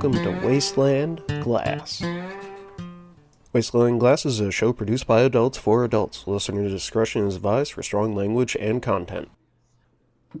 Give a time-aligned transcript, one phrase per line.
[0.00, 2.04] welcome to Wasteland Glass.
[3.52, 6.24] Wasteland Glass is a show produced by adults for adults.
[6.24, 9.28] Listener discretion is advised for strong language and content.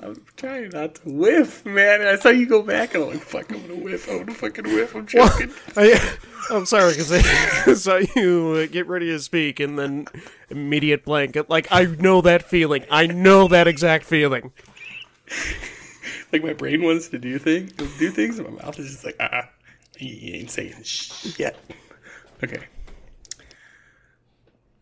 [0.00, 2.02] I'm trying not to whiff, man.
[2.02, 4.10] I saw you go back and I'm like, fuck, I'm gonna whiff.
[4.10, 4.96] I'm gonna fucking whiff.
[4.96, 5.52] I'm joking.
[5.76, 6.16] I,
[6.50, 10.08] I'm sorry because I saw you uh, get ready to speak and then
[10.50, 11.36] immediate blank.
[11.48, 12.84] Like I know that feeling.
[12.90, 14.50] I know that exact feeling.
[16.32, 19.16] Like my brain wants to do things, do things, and my mouth is just like,
[19.20, 19.42] ah, uh
[19.96, 21.56] he ain't saying shit.
[22.44, 22.66] Okay.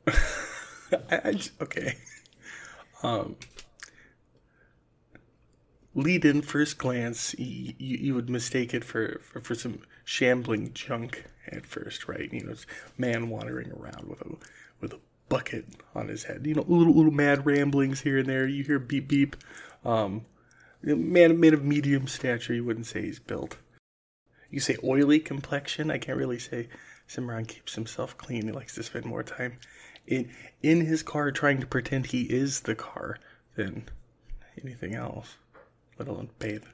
[0.08, 1.96] I, I just, okay.
[3.02, 3.36] Um,
[5.94, 11.24] lead in first glance, you, you would mistake it for, for, for some shambling junk
[11.48, 12.32] at first, right?
[12.32, 12.66] You know, it's
[12.98, 14.36] man wandering around with a
[14.80, 16.46] with a bucket on his head.
[16.46, 18.46] You know, little little mad ramblings here and there.
[18.46, 19.36] You hear beep beep.
[19.84, 20.24] Um,
[20.84, 22.54] man man of medium stature.
[22.54, 23.56] You wouldn't say he's built.
[24.50, 25.90] You say oily complexion.
[25.90, 26.68] I can't really say.
[27.06, 28.46] Cimarron keeps himself clean.
[28.46, 29.58] He likes to spend more time
[30.06, 30.30] in
[30.62, 33.18] in his car trying to pretend he is the car
[33.56, 33.84] than
[34.62, 35.36] anything else,
[35.98, 36.64] let alone bathe.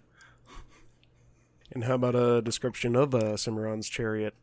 [1.73, 4.35] And how about a description of uh, Cimarron's chariot?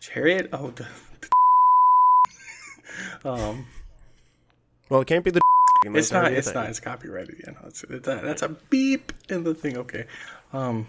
[0.00, 0.48] Chariot?
[0.52, 0.84] Oh, d-
[3.24, 3.66] um.
[4.88, 5.40] Well, it can't be the.
[5.86, 6.32] It's not.
[6.32, 6.68] It's not.
[6.68, 7.36] It's copyrighted.
[7.44, 9.76] Yeah, no, it's, it's a, that's a beep in the thing.
[9.78, 10.06] Okay.
[10.52, 10.86] Um.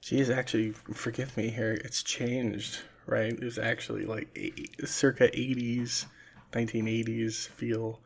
[0.00, 1.72] Geez, actually, forgive me here.
[1.84, 3.32] It's changed, right?
[3.32, 6.06] It was actually like eight, circa 80s,
[6.52, 8.00] 1980s feel.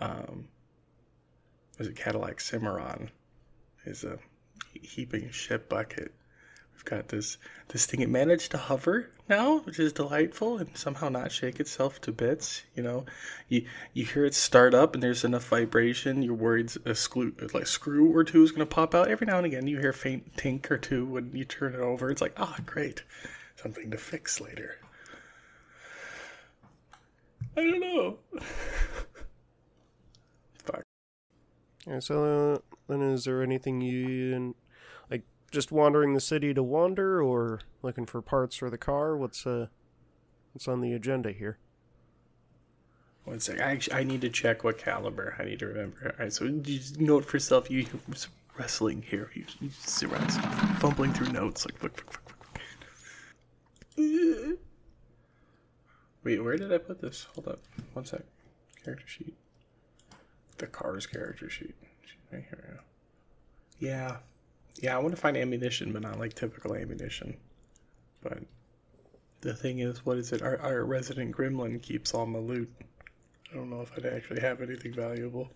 [0.00, 0.48] Um,
[1.78, 3.10] was it Cadillac Cimarron?
[3.84, 4.18] Is a
[4.72, 6.12] heaping shit bucket.
[6.88, 7.36] Got this
[7.68, 8.00] this thing.
[8.00, 12.62] It managed to hover now, which is delightful, and somehow not shake itself to bits.
[12.74, 13.04] You know,
[13.48, 16.22] you you hear it start up, and there's enough vibration.
[16.22, 19.08] You're worried a screw, like screw or two is going to pop out.
[19.08, 21.80] Every now and again, you hear a faint tink or two when you turn it
[21.80, 22.10] over.
[22.10, 23.02] It's like, ah, oh, great,
[23.56, 24.76] something to fix later.
[27.54, 28.16] I don't know.
[30.64, 30.84] Fuck.
[32.00, 34.54] So uh, then, is there anything you?
[35.50, 39.16] Just wandering the city to wander, or looking for parts for the car?
[39.16, 39.68] What's uh,
[40.52, 41.58] what's on the agenda here?
[43.24, 43.60] One sec.
[43.60, 45.36] I actually, I need to check what caliber.
[45.38, 46.14] I need to remember.
[46.18, 47.70] All right, so you note for yourself.
[47.70, 47.86] You
[48.58, 49.30] wrestling here.
[49.34, 50.30] You, you sit around
[50.80, 51.82] fumbling through notes like.
[51.82, 52.20] Look, look,
[53.96, 54.58] look, look.
[56.24, 57.26] Wait, where did I put this?
[57.34, 57.60] Hold up.
[57.92, 58.22] One sec.
[58.84, 59.34] Character sheet.
[60.58, 61.74] The car's character sheet.
[62.32, 62.80] Right here.
[63.78, 64.16] Yeah.
[64.80, 67.36] Yeah, I want to find ammunition, but not like typical ammunition.
[68.22, 68.38] But
[69.40, 70.42] the thing is, what is it?
[70.42, 72.70] Our, our resident gremlin keeps all my loot.
[73.50, 75.50] I don't know if I'd actually have anything valuable.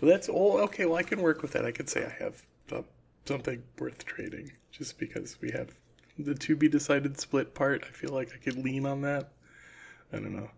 [0.00, 0.58] Well, that's all.
[0.58, 1.64] Okay, well, I can work with that.
[1.64, 2.42] I could say I have
[2.72, 2.82] uh,
[3.24, 5.70] something worth trading just because we have
[6.18, 7.84] the to be decided split part.
[7.88, 9.30] I feel like I could lean on that.
[10.12, 10.50] I don't know.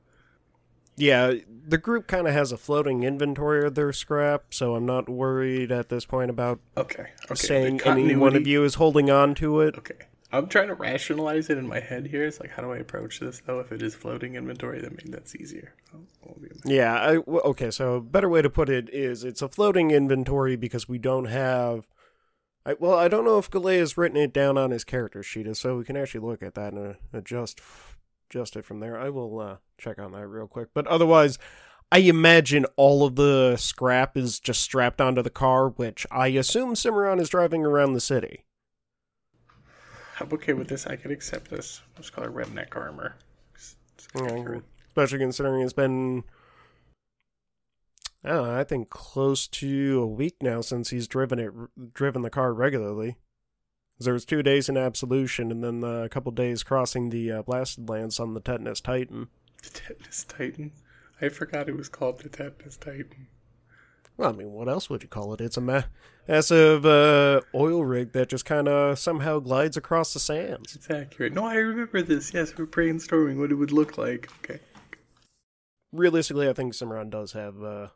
[0.97, 1.34] Yeah,
[1.66, 5.72] the group kind of has a floating inventory of their scrap, so I'm not worried
[5.72, 7.34] at this point about okay, okay.
[7.34, 9.77] saying any one of you is holding on to it.
[9.78, 10.06] Okay.
[10.34, 12.25] I'm trying to rationalize it in my head here.
[12.25, 13.60] It's like, how do I approach this though?
[13.60, 15.75] If it is floating inventory, then maybe that's easier.
[15.94, 16.34] Oh,
[16.65, 16.94] yeah.
[16.94, 17.71] I, okay.
[17.71, 21.27] So a better way to put it is, it's a floating inventory because we don't
[21.27, 21.87] have.
[22.66, 25.54] I, well, I don't know if Galeigh has written it down on his character sheet,
[25.56, 27.60] so we can actually look at that and adjust
[28.28, 28.98] adjust it from there.
[28.98, 30.68] I will uh, check on that real quick.
[30.74, 31.38] But otherwise,
[31.92, 36.74] I imagine all of the scrap is just strapped onto the car, which I assume
[36.74, 38.44] Cimarron is driving around the city.
[40.20, 40.86] I'm okay with this.
[40.86, 41.82] I can accept this.
[41.96, 43.16] Let's call it redneck armor.
[44.16, 46.22] Yeah, especially considering it's been,
[48.22, 51.52] I, know, I think close to a week now since he's driven it,
[51.92, 53.16] driven the car regularly.
[53.99, 57.42] There was two days in Absolution, and then uh, a couple days crossing the uh,
[57.42, 59.28] blasted lands on the Tetanus Titan.
[59.63, 60.72] The Tetanus Titan.
[61.21, 63.28] I forgot it was called the Tetanus Titan.
[64.16, 65.41] Well, I mean, what else would you call it?
[65.41, 65.84] It's a
[66.28, 70.74] massive uh, oil rig that just kind of somehow glides across the sands.
[70.77, 71.33] It's accurate.
[71.33, 72.33] No, I remember this.
[72.34, 74.28] Yes, we're brainstorming what it would look like.
[74.45, 74.60] Okay.
[75.92, 77.89] Realistically, I think Cimarron does have, uh,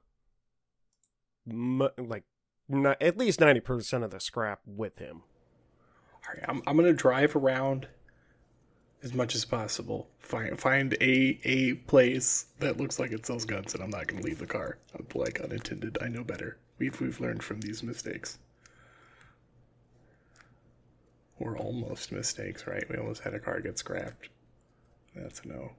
[1.49, 2.25] m- like,
[2.69, 5.23] not, at least 90% of the scrap with him.
[6.29, 7.89] All right, I'm, I'm going to drive around
[9.03, 10.09] as much as possible.
[10.19, 14.21] Find find a a place that looks like it sells guns, and I'm not going
[14.21, 14.79] to leave the car.
[14.95, 15.99] I'm like unintended.
[16.03, 16.59] I know better.
[16.79, 18.39] We've we've learned from these mistakes,
[21.39, 22.85] or almost mistakes, right?
[22.91, 24.29] We almost had a car get scrapped.
[25.15, 25.73] That's a no.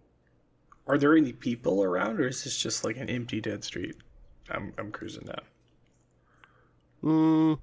[0.87, 3.95] Are there any people around, or is this just like an empty dead street?
[4.49, 5.41] I'm I'm cruising down.
[7.01, 7.53] Hmm.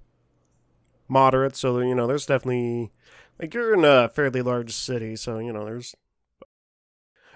[1.09, 1.57] Moderate.
[1.57, 2.93] So you know, there's definitely
[3.41, 5.95] like you're in a fairly large city, so you know, there's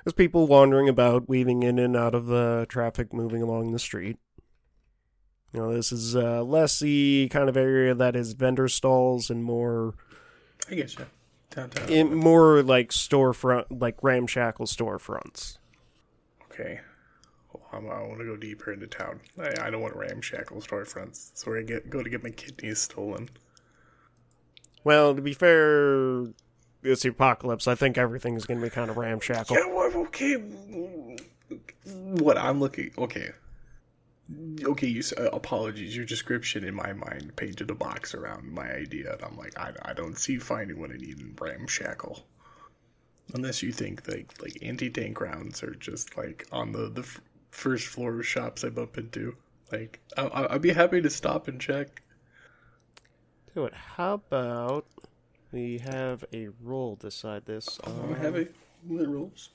[0.05, 4.19] there's people wandering about, weaving in and out of the traffic, moving along the street.
[5.52, 9.43] You know, this is uh, less the kind of area that is vendor stalls and
[9.44, 9.94] more
[10.70, 11.06] I guess you.
[11.50, 11.88] Downtown.
[11.88, 15.58] in more like storefront, like ramshackle storefronts.
[16.52, 16.81] okay.
[17.52, 19.19] Well, I'm, I want to go deeper into town.
[19.37, 21.31] I, I don't want ramshackle storefronts.
[21.31, 23.28] That's where I get go to get my kidneys stolen.
[24.85, 26.27] Well, to be fair,
[26.82, 27.69] it's the apocalypse.
[27.69, 29.56] I think everything's going to be kind of ramshackle.
[29.56, 30.35] Yeah, well, okay.
[31.85, 32.91] What I'm looking.
[32.97, 33.31] Okay.
[34.62, 35.97] Okay, you uh, apologies.
[35.97, 39.73] Your description in my mind painted a box around my idea, and I'm like, I,
[39.82, 42.25] I don't see finding what I need in ramshackle.
[43.35, 47.21] Unless you think like like anti tank rounds are just like on the the f-
[47.50, 49.37] first floor of shops I bump into.
[49.73, 52.03] Like, I, I'd be happy to stop and check.
[53.55, 53.75] Do it.
[53.75, 54.87] How about
[55.52, 57.81] we have a roll decide this?
[57.85, 58.49] Um, happy.
[58.88, 59.50] The rules.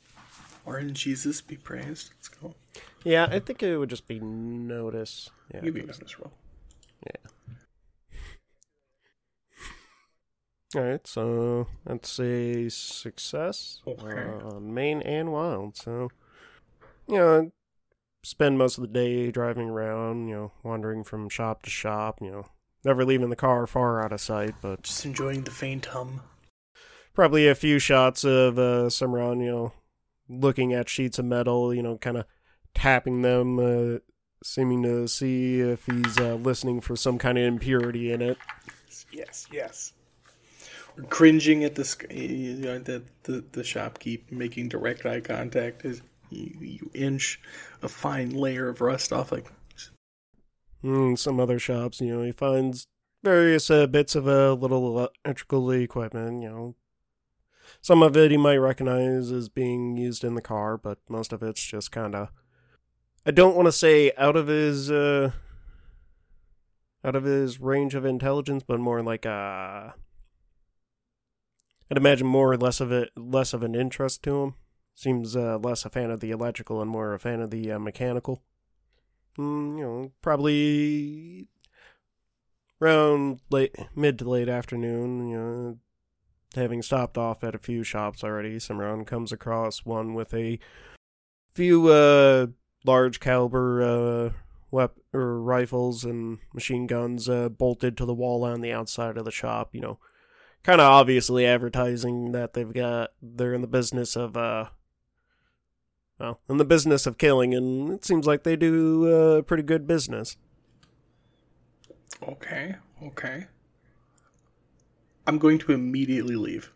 [0.65, 2.11] Orange Jesus be praised.
[2.17, 2.55] Let's go.
[3.03, 5.29] yeah, I think it would just be notice.
[5.53, 6.33] Yeah, Give me notice roll.
[7.05, 7.29] Yeah.
[10.75, 14.43] All right, so that's a success Okay.
[14.45, 15.77] on main and wild.
[15.77, 16.09] So,
[17.07, 17.51] you know,
[18.23, 22.29] spend most of the day driving around, you know, wandering from shop to shop, you
[22.31, 22.45] know,
[22.85, 26.21] never leaving the car far out of sight, but Just enjoying the faint hum.
[27.13, 29.73] probably a few shots of uh, Cimarron, you know,
[30.29, 32.25] looking at sheets of metal, you know, kind of
[32.73, 33.99] tapping them, uh,
[34.43, 38.37] seeming to see if he's uh, listening for some kind of impurity in it.
[39.11, 39.93] Yes, yes.
[40.95, 46.01] We're cringing at the you know, the, the the shopkeep making direct eye contact as
[46.29, 47.39] you, you inch
[47.81, 49.31] a fine layer of rust off.
[49.31, 49.47] Like,
[50.85, 52.85] Mm, some other shops, you know, he finds
[53.23, 56.75] various uh, bits of a uh, little electrical equipment, you know.
[57.81, 61.41] Some of it he might recognize as being used in the car, but most of
[61.41, 62.29] it's just kind of.
[63.25, 65.31] I don't want to say out of his uh,
[67.03, 69.89] out of his range of intelligence, but more like uh
[71.89, 74.53] I'd imagine more or less of it, less of an interest to him.
[74.93, 77.79] Seems uh, less a fan of the electrical and more a fan of the uh,
[77.79, 78.43] mechanical.
[79.37, 81.47] Mm, you know, probably
[82.81, 85.27] around late, mid to late afternoon.
[85.27, 85.77] You know,
[86.55, 90.59] having stopped off at a few shops already, Cimarron comes across one with a
[91.53, 92.47] few uh,
[92.85, 94.29] large caliber uh,
[94.71, 99.25] wep- or rifles and machine guns uh, bolted to the wall on the outside of
[99.25, 99.73] the shop.
[99.73, 99.99] You know,
[100.63, 104.65] kind of obviously advertising that they've got they're in the business of uh
[106.19, 109.87] well in the business of killing and it seems like they do uh, pretty good
[109.87, 110.37] business
[112.23, 113.47] okay, okay.
[115.27, 116.71] I'm going to immediately leave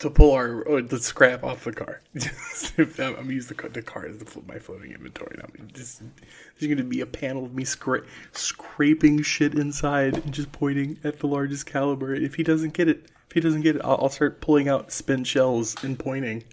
[0.00, 2.00] to pull our oh, the scrap off the car.
[2.78, 5.48] I'm, I'm using the, car- the car as the, my floating inventory now.
[5.72, 10.52] Just, there's going to be a panel of me scra- scraping shit inside and just
[10.52, 12.14] pointing at the largest caliber.
[12.14, 13.10] If he doesn't get it,
[13.42, 16.44] he doesn't get it, I'll, I'll start pulling out spent shells and pointing.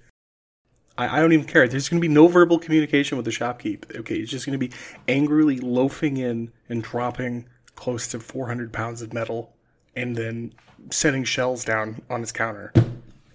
[0.98, 1.68] I, I don't even care.
[1.68, 3.96] There's going to be no verbal communication with the shopkeep.
[3.96, 4.74] Okay, he's just going to be
[5.08, 9.54] angrily loafing in and dropping close to 400 pounds of metal
[9.96, 10.54] and then
[10.90, 12.72] setting shells down on his counter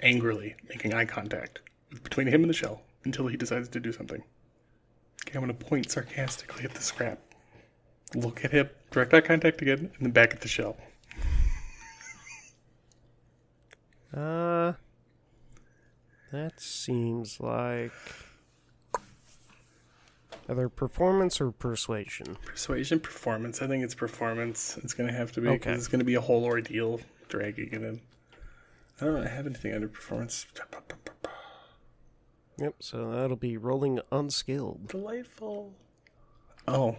[0.03, 1.61] angrily, making eye contact
[2.03, 4.23] between him and the shell until he decides to do something.
[5.27, 7.19] Okay, I'm going to point sarcastically at the scrap.
[8.15, 10.77] Look at him, direct eye contact again, and then back at the shell.
[14.15, 14.73] Uh
[16.33, 17.93] that seems like
[20.49, 23.63] either performance or persuasion Persuasion, performance.
[23.63, 24.79] I think it's performance.
[24.83, 25.75] It's going to have to be because Okay.
[25.75, 28.01] it's going to be a whole ordeal dragging it in.
[29.01, 30.47] I don't have anything under performance.
[32.59, 35.73] yep so that'll be rolling unskilled Delightful.
[36.69, 36.97] Oh.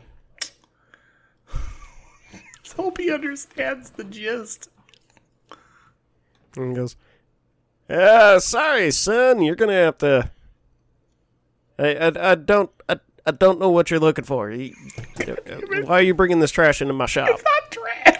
[1.53, 4.69] Let's hope he understands the gist.
[6.57, 6.95] And he goes
[7.89, 10.29] uh sorry son you're gonna have to
[11.79, 14.75] i i, I don't I, I don't know what you're looking for You-
[15.85, 18.17] why are you bringing this trash into my shop It's Not trash.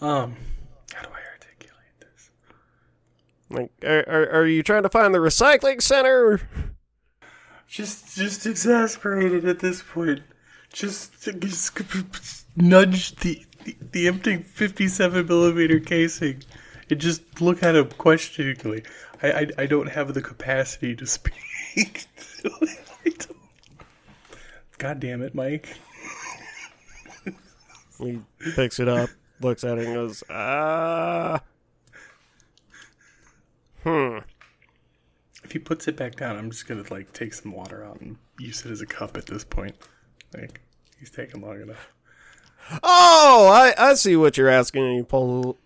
[0.00, 0.36] um,
[0.94, 2.30] how do I articulate this?
[3.48, 6.40] Like, are, are, are you trying to find the recycling center?
[7.66, 10.20] Just, just exasperated at this point.
[10.72, 11.80] Just, just
[12.56, 16.42] nudge the, the the empty fifty-seven millimeter casing,
[16.88, 18.84] and just look at him questioningly.
[19.22, 22.06] I, I, I don't have the capacity to speak.
[24.78, 25.74] God damn it, Mike.
[27.98, 28.20] He
[28.54, 29.08] picks it up,
[29.40, 31.40] looks at it, and goes, "Ah,
[33.82, 34.18] hmm."
[35.42, 38.16] If he puts it back down, I'm just gonna like take some water out and
[38.38, 39.76] use it as a cup at this point.
[40.36, 40.60] Like
[40.98, 41.92] he's taking long enough.
[42.82, 44.84] Oh, I, I see what you're asking.
[44.84, 45.58] And he pull,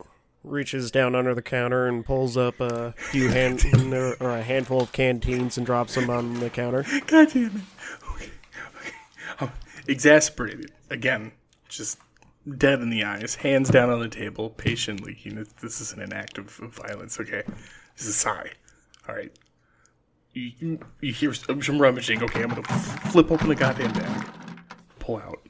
[0.45, 4.81] reaches down under the counter and pulls up a few hand or, or a handful
[4.81, 6.85] of canteens and drops them on the counter.
[7.07, 7.63] God damn it.
[8.15, 8.31] Okay.
[8.77, 8.95] okay.
[9.41, 9.53] I'm
[9.87, 10.73] exasperated.
[10.91, 11.33] Again,
[11.69, 11.99] just
[12.57, 15.19] dead in the eyes, hands down on the table, patiently.
[15.23, 17.43] You know, this isn't an act of, of violence, okay?
[17.97, 18.51] This is a sigh.
[19.09, 19.33] All right.
[20.33, 22.23] You, you, you hear some, rummaging.
[22.23, 24.29] Okay, I'm going to flip open the goddamn bag,
[25.01, 25.41] pull out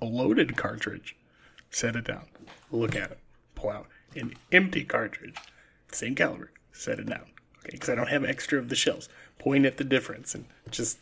[0.00, 1.16] a loaded cartridge,
[1.70, 2.26] set it down,
[2.70, 3.18] look at it,
[3.54, 3.86] pull out
[4.16, 5.36] an empty cartridge,
[5.92, 7.26] same caliber, set it down.
[7.58, 9.08] Okay, because I don't have extra of the shells.
[9.38, 10.98] Point at the difference and just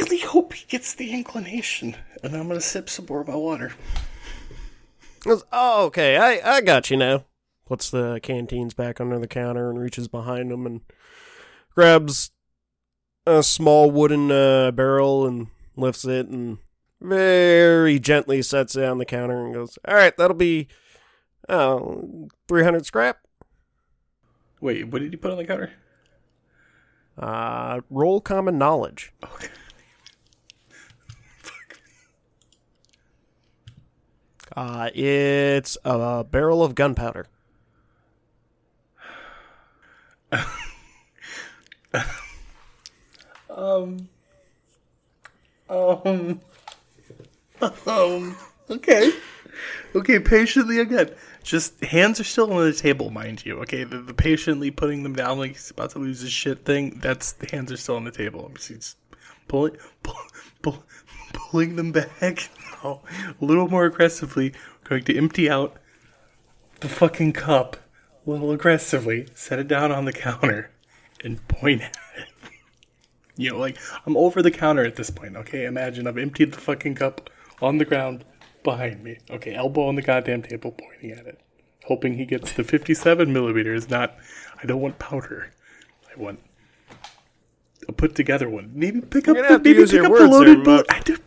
[0.00, 1.96] really hope he gets the inclination.
[2.22, 3.72] And I'm gonna sip some more of my water.
[5.26, 7.24] Oh, okay, I, I got you now.
[7.66, 10.82] Puts the canteens back under the counter and reaches behind him and
[11.74, 12.30] grabs
[13.26, 16.58] a small wooden uh, barrel and lifts it and
[17.00, 20.68] very gently sets it on the counter and goes, all right, that'll be
[21.48, 23.18] oh, 300 scrap.
[24.60, 25.72] Wait, what did you put on the counter?
[27.18, 29.12] Uh, roll common knowledge.
[29.22, 29.48] Okay.
[34.56, 37.26] Uh, it's a barrel of gunpowder.
[43.56, 44.08] Um.
[45.68, 46.40] Um.
[47.86, 48.36] Um.
[48.70, 49.12] Okay.
[49.94, 51.10] Okay, patiently again.
[51.42, 53.58] Just hands are still on the table, mind you.
[53.60, 56.98] Okay, the, the patiently putting them down like he's about to lose his shit thing.
[57.02, 58.50] That's the hands are still on the table.
[58.56, 58.96] He's
[59.46, 60.16] pulling, pull,
[60.62, 60.84] pull,
[61.32, 62.50] pulling them back.
[62.82, 63.02] Now,
[63.40, 64.52] a little more aggressively.
[64.84, 65.76] Going to empty out
[66.80, 67.76] the fucking cup
[68.26, 69.28] a little aggressively.
[69.34, 70.70] Set it down on the counter
[71.22, 72.28] and point at it.
[73.36, 75.36] You know, like I'm over the counter at this point.
[75.36, 78.24] Okay, imagine I've emptied the fucking cup on the ground
[78.62, 79.18] behind me.
[79.30, 81.40] Okay, elbow on the goddamn table, pointing at it,
[81.84, 83.90] hoping he gets the 57 millimeters.
[83.90, 84.16] Not,
[84.62, 85.52] I don't want powder.
[86.14, 86.40] I want
[87.88, 88.70] a put together one.
[88.74, 90.86] Maybe pick up the maybe pick up the loaded boot.
[90.88, 91.16] I do.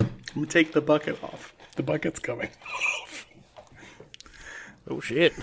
[0.00, 1.54] I'm gonna take the bucket off.
[1.76, 2.48] The bucket's coming.
[4.92, 5.32] Oh shit.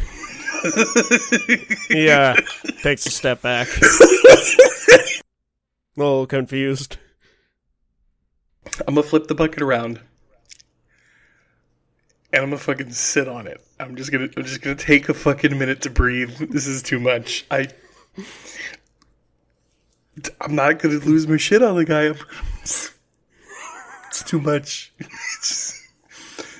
[1.89, 2.35] yeah,
[2.83, 3.67] takes a step back.
[3.81, 5.07] a
[5.95, 6.97] little confused.
[8.87, 10.01] I'm gonna flip the bucket around.
[12.31, 13.59] And I'm gonna fucking sit on it.
[13.79, 16.37] I'm just gonna I'm just gonna take a fucking minute to breathe.
[16.51, 17.47] This is too much.
[17.49, 17.69] I
[20.41, 22.13] I'm not gonna lose my shit on the guy.
[24.09, 24.91] It's too much.
[24.97, 25.87] It's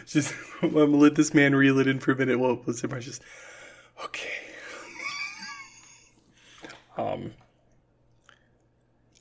[0.06, 2.40] just, just I'm gonna let this man reel it in for a minute.
[2.40, 3.22] Well, let's just
[4.06, 4.30] okay.
[6.98, 7.34] Um.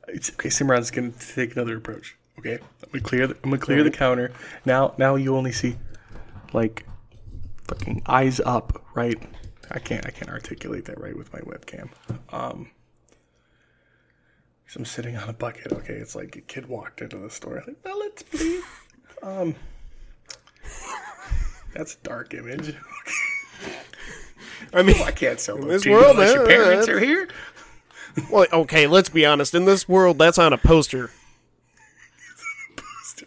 [0.09, 2.17] It's, okay, Cimarron's gonna take another approach.
[2.39, 3.27] Okay, I'm gonna clear.
[3.29, 4.33] The, I'm gonna clear the counter.
[4.65, 5.77] Now, now you only see
[6.53, 6.87] like
[7.65, 9.23] fucking eyes up, right?
[9.71, 10.07] I can't.
[10.07, 11.91] I can't articulate that right with my webcam.
[12.31, 12.71] Um,
[14.67, 15.73] so I'm sitting on a bucket.
[15.73, 17.63] Okay, it's like a kid walked into the store.
[17.67, 18.65] Like, well, let's please.
[19.23, 19.55] Um,
[21.73, 22.75] that's a dark image.
[24.73, 27.29] I mean, I can't sell this world, unless your parents are here.
[28.31, 29.55] well, okay, let's be honest.
[29.55, 31.11] In this world, that's on a poster.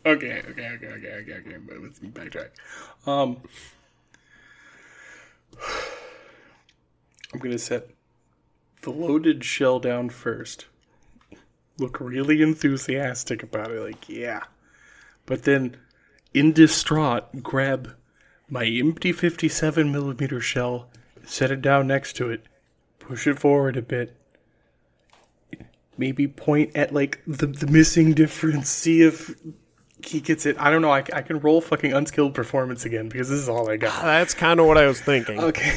[0.06, 1.58] Okay, okay, okay, okay, okay, okay.
[1.68, 2.50] But let's backtrack.
[3.06, 3.38] Um,
[7.34, 7.90] I'm gonna set
[8.82, 10.66] the loaded shell down first.
[11.78, 14.44] Look really enthusiastic about it, like yeah.
[15.26, 15.78] But then,
[16.34, 17.96] in distraught, grab
[18.52, 20.90] my empty 57 millimeter shell,
[21.24, 22.44] set it down next to it,
[23.00, 24.16] push it forward a bit,
[25.98, 29.34] maybe point at like the, the missing difference, see if
[30.06, 30.58] he gets it.
[30.60, 30.92] I don't know.
[30.92, 33.94] I, I can roll fucking unskilled performance again because this is all I got.
[33.94, 35.40] Ah, that's kind of what I was thinking.
[35.40, 35.74] Okay.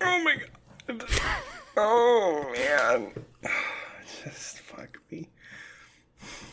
[0.00, 1.04] Oh my god.
[1.76, 3.12] Oh man.
[4.24, 5.28] Just fuck me.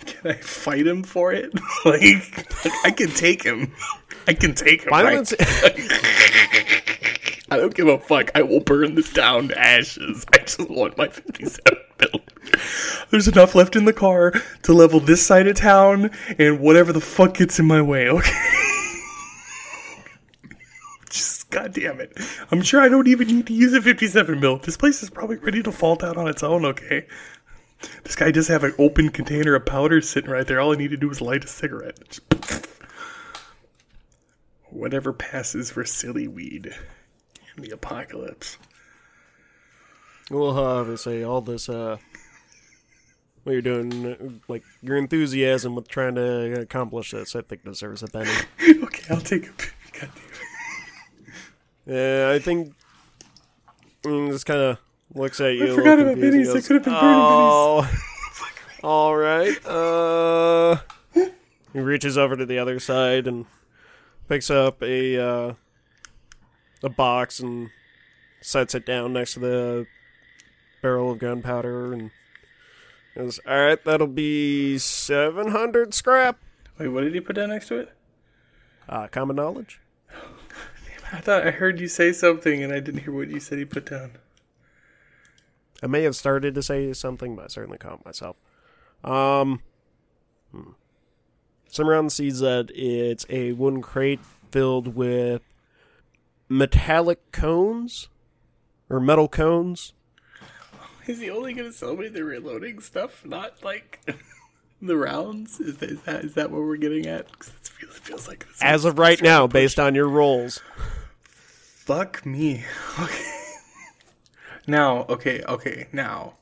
[0.05, 1.53] Can I fight him for it?
[1.85, 3.73] like, like, I can take him.
[4.27, 4.89] I can take him.
[4.91, 5.33] right?
[7.51, 8.31] I don't give a fuck.
[8.33, 10.25] I will burn this down to ashes.
[10.33, 12.21] I just want my 57 mil.
[13.11, 17.01] There's enough left in the car to level this side of town and whatever the
[17.01, 18.31] fuck gets in my way, okay?
[21.09, 22.17] just God damn it.
[22.51, 24.57] I'm sure I don't even need to use a 57 mil.
[24.57, 27.05] This place is probably ready to fall down on its own, okay?
[28.03, 30.59] This guy does have an open container of powder sitting right there.
[30.59, 31.99] All I need to do is light a cigarette.
[32.09, 32.64] Just
[34.75, 36.75] Whatever passes for silly weed
[37.55, 38.57] in the apocalypse.
[40.29, 41.97] Well, say all this, uh,
[43.43, 48.07] what you're doing, like your enthusiasm with trying to accomplish this, I think deserves a
[48.07, 48.31] Benny.
[48.83, 49.51] okay, I'll take a.
[50.01, 50.09] It.
[51.85, 52.73] Yeah, I think.
[54.03, 54.77] Mm, just kind of
[55.13, 55.71] looks at you.
[55.71, 56.55] I forgot about confused minis.
[56.55, 57.89] and I could have been oh,
[58.83, 59.65] all right.
[59.65, 60.77] Uh,
[61.71, 63.45] he reaches over to the other side and
[64.27, 65.53] picks up a uh,
[66.83, 67.69] a box and
[68.41, 69.87] sets it down next to the
[70.81, 72.11] barrel of gunpowder and
[73.15, 76.37] goes, "All right, that'll be seven hundred scrap."
[76.77, 77.93] Wait, what did he put down next to it?
[78.87, 79.79] Uh, common knowledge.
[81.11, 83.65] I thought I heard you say something and I didn't hear what you said he
[83.65, 84.13] put down.
[85.81, 88.35] I may have started to say something, but I certainly caught myself.
[89.03, 89.61] Um.
[91.75, 95.41] Cimarron sees that it's a wooden crate filled with
[96.47, 98.07] metallic cones
[98.89, 99.91] or metal cones.
[101.05, 103.99] Is he only going to sell me the reloading stuff, not like
[104.81, 105.59] the rounds?
[105.59, 107.37] Is that is that, is that what we're getting at?
[107.37, 110.61] 'Cause it feels, it feels like this As of right now, based on your rolls,
[111.25, 112.63] Fuck me.
[113.01, 113.31] Okay.
[114.65, 116.35] Now, okay, okay, now.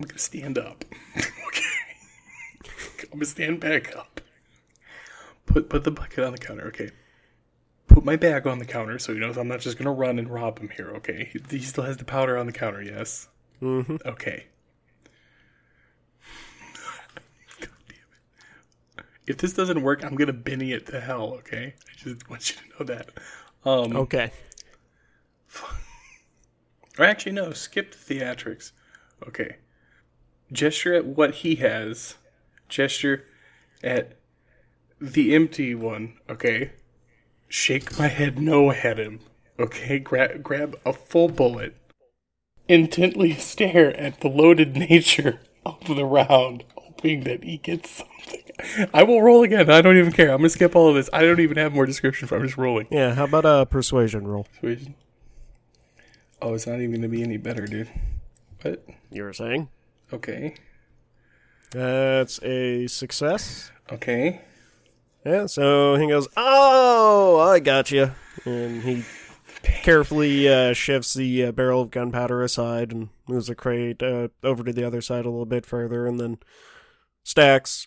[0.00, 0.82] I'm gonna stand up.
[1.16, 1.62] okay.
[3.12, 4.22] I'm gonna stand back up.
[5.44, 6.90] Put put the bucket on the counter, okay.
[7.86, 10.30] Put my bag on the counter so he knows I'm not just gonna run and
[10.30, 11.28] rob him here, okay?
[11.30, 13.28] He, he still has the powder on the counter, yes?
[13.60, 13.96] mm-hmm.
[14.06, 14.46] Okay.
[17.60, 17.98] God damn
[18.96, 19.04] it.
[19.26, 21.74] If this doesn't work, I'm gonna Benny it to hell, okay?
[21.78, 23.10] I just want you to know that.
[23.66, 24.32] Um okay.
[26.98, 28.72] or actually no, skip the theatrics.
[29.28, 29.56] Okay.
[30.52, 32.16] Gesture at what he has.
[32.68, 33.24] Gesture
[33.82, 34.16] at
[35.00, 36.72] the empty one, okay?
[37.48, 39.20] Shake my head no at him.
[39.58, 41.76] Okay, grab grab a full bullet.
[42.68, 48.88] Intently stare at the loaded nature of the round, hoping that he gets something.
[48.92, 49.70] I will roll again.
[49.70, 50.30] I don't even care.
[50.30, 51.10] I'm gonna skip all of this.
[51.12, 52.36] I don't even have more description for.
[52.36, 52.38] it.
[52.40, 52.88] I'm just rolling.
[52.90, 53.14] Yeah.
[53.14, 54.46] How about a persuasion roll?
[54.58, 54.88] Sweet.
[56.42, 57.90] Oh, it's not even gonna be any better, dude.
[58.62, 58.84] What?
[59.10, 59.68] You were saying
[60.12, 60.54] Okay.
[61.70, 63.70] that's a success.
[63.92, 64.40] Okay.
[65.24, 68.12] Yeah, so he goes, "Oh, I got you,"
[68.44, 69.04] and he
[69.62, 74.64] carefully uh, shifts the uh, barrel of gunpowder aside and moves the crate uh, over
[74.64, 76.38] to the other side a little bit further, and then
[77.22, 77.86] stacks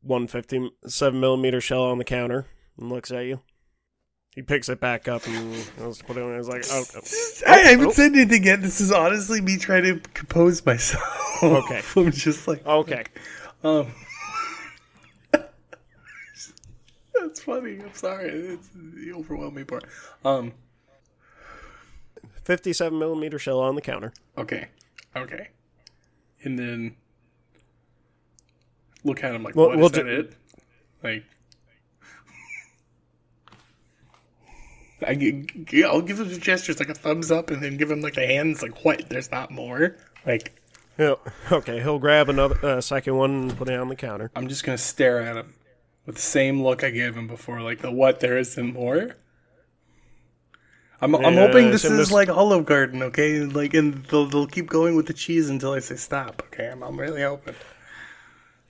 [0.00, 2.46] one fifty-seven millimeter shell on the counter
[2.78, 3.40] and looks at you.
[4.38, 6.36] He picks it back up and to put it on.
[6.36, 7.00] He's like, "Oh, oh,
[7.48, 7.90] I haven't oh.
[7.90, 8.62] said anything yet.
[8.62, 11.42] This is honestly me trying to compose myself.
[11.42, 11.82] Okay.
[11.96, 13.02] I'm just like, okay."
[13.64, 13.88] um.
[15.32, 15.50] That's
[17.42, 17.80] funny.
[17.80, 18.28] I'm sorry.
[18.28, 19.86] It's the overwhelming part.
[20.24, 20.52] Um.
[22.44, 24.12] Fifty-seven millimeter shell on the counter.
[24.36, 24.68] Okay.
[25.16, 25.48] Okay.
[26.44, 26.94] And then
[29.02, 30.32] look at him like, Well, what is we'll that it?
[31.02, 31.24] Like,
[35.06, 37.90] I gi- gi- I'll give him the gestures like a thumbs up, and then give
[37.90, 39.08] him like the hands like, what?
[39.08, 39.96] There's not more.
[40.26, 40.60] Like,
[40.98, 44.30] okay, he'll grab another uh, second one and put it on the counter.
[44.34, 45.54] I'm just gonna stare at him
[46.06, 48.20] with the same look I gave him before, like the what?
[48.20, 49.14] There isn't more.
[51.00, 53.38] I'm, I'm hoping this is this- like Olive Garden, okay?
[53.44, 56.42] Like, and they'll, they'll keep going with the cheese until I say stop.
[56.46, 57.54] Okay, I'm, I'm really hoping.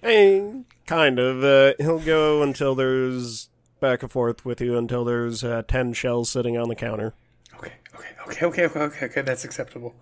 [0.02, 1.42] Hey, kind of.
[1.42, 3.48] Uh, he'll go until there's
[3.80, 7.14] back and forth with you until there's uh, ten shells sitting on the counter.
[7.56, 9.22] Okay, okay, okay, okay, okay, okay, okay.
[9.22, 9.94] That's acceptable.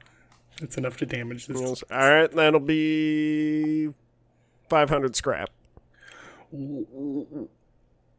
[0.60, 1.84] That's enough to damage this.
[1.90, 3.92] All right, that'll be
[4.68, 5.50] five hundred scrap.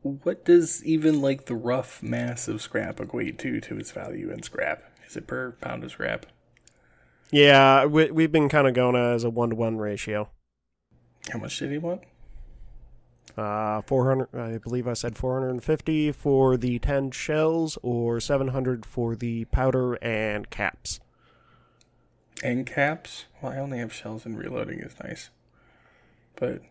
[0.01, 4.43] What does even like the rough mass of scrap equate to to its value in
[4.43, 4.83] scrap?
[5.07, 6.25] Is it per pound of scrap?
[7.31, 10.29] Yeah, we, we've been kind of going as a one to one ratio.
[11.31, 12.01] How much did he want?
[13.35, 14.29] Uh, four hundred.
[14.33, 18.85] I believe I said four hundred and fifty for the ten shells, or seven hundred
[18.85, 20.99] for the powder and caps.
[22.43, 23.25] And caps?
[23.41, 25.29] Well, I only have shells and reloading is nice.
[26.35, 26.61] But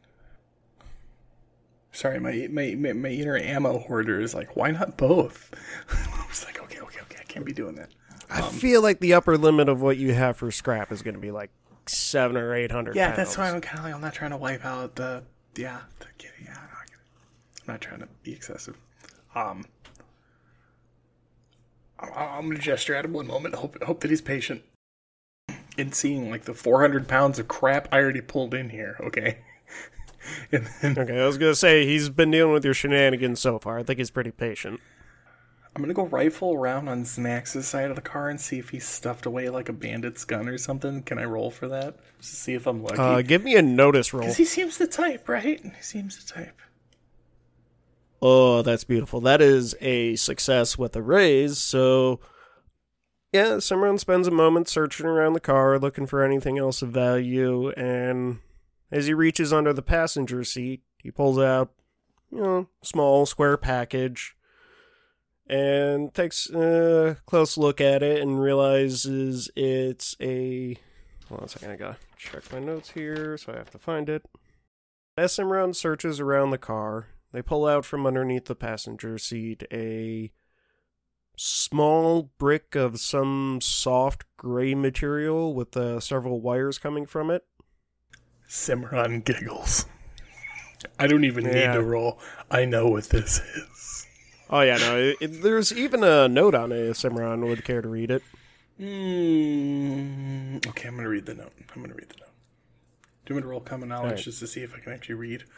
[1.92, 5.52] sorry, my my my, my inner ammo hoarder is like, why not both?
[5.90, 7.90] I was like, okay, okay, okay, I can't be doing that.
[8.28, 11.20] I feel like the upper limit of what you have for scrap is going to
[11.20, 11.50] be like
[11.86, 12.96] seven or eight hundred.
[12.96, 15.22] Yeah, that's why I'm kind of like, I'm not trying to wipe out the
[15.58, 16.32] yeah, the, kitty.
[16.44, 17.62] yeah, I get it.
[17.66, 18.76] I'm not trying to be excessive.
[19.34, 19.64] Um,
[21.98, 23.54] I- I'm gonna gesture at him one moment.
[23.56, 24.62] Hope hope that he's patient
[25.76, 28.96] in seeing like the 400 pounds of crap I already pulled in here.
[29.00, 29.38] Okay,
[30.50, 33.78] then Okay, I was gonna say he's been dealing with your shenanigans so far.
[33.78, 34.80] I think he's pretty patient.
[35.76, 38.88] I'm gonna go rifle around on Znax's side of the car and see if he's
[38.88, 41.02] stuffed away like a bandit's gun or something.
[41.02, 41.98] Can I roll for that?
[42.18, 42.98] Just to see if I'm lucky.
[42.98, 44.22] Uh, give me a notice roll.
[44.22, 45.60] Because he seems the type, right?
[45.62, 46.58] He seems the type.
[48.22, 49.20] Oh, that's beautiful.
[49.20, 51.58] That is a success with a raise.
[51.58, 52.20] So,
[53.34, 57.68] yeah, Cimarron spends a moment searching around the car, looking for anything else of value,
[57.72, 58.38] and
[58.90, 61.70] as he reaches under the passenger seat, he pulls out,
[62.32, 64.35] you know, small square package
[65.48, 70.76] and takes a close look at it and realizes it's a.
[71.28, 74.08] Hold on a second, I gotta check my notes here, so I have to find
[74.08, 74.24] it.
[75.16, 80.30] As Cimarron searches around the car, they pull out from underneath the passenger seat a
[81.36, 87.44] small brick of some soft gray material with uh, several wires coming from it.
[88.48, 89.86] Cimarron giggles.
[90.98, 92.20] I don't even need to roll.
[92.50, 93.85] I know what this is.
[94.48, 94.96] Oh yeah, no.
[94.98, 96.78] It, it- there's even a note on it.
[96.78, 98.22] If would care to read it.
[98.80, 101.52] Mm, okay, I'm gonna read the note.
[101.74, 102.26] I'm gonna read the note.
[103.24, 104.24] Do you want me to roll common knowledge Alright.
[104.24, 105.44] just to see if I can actually read?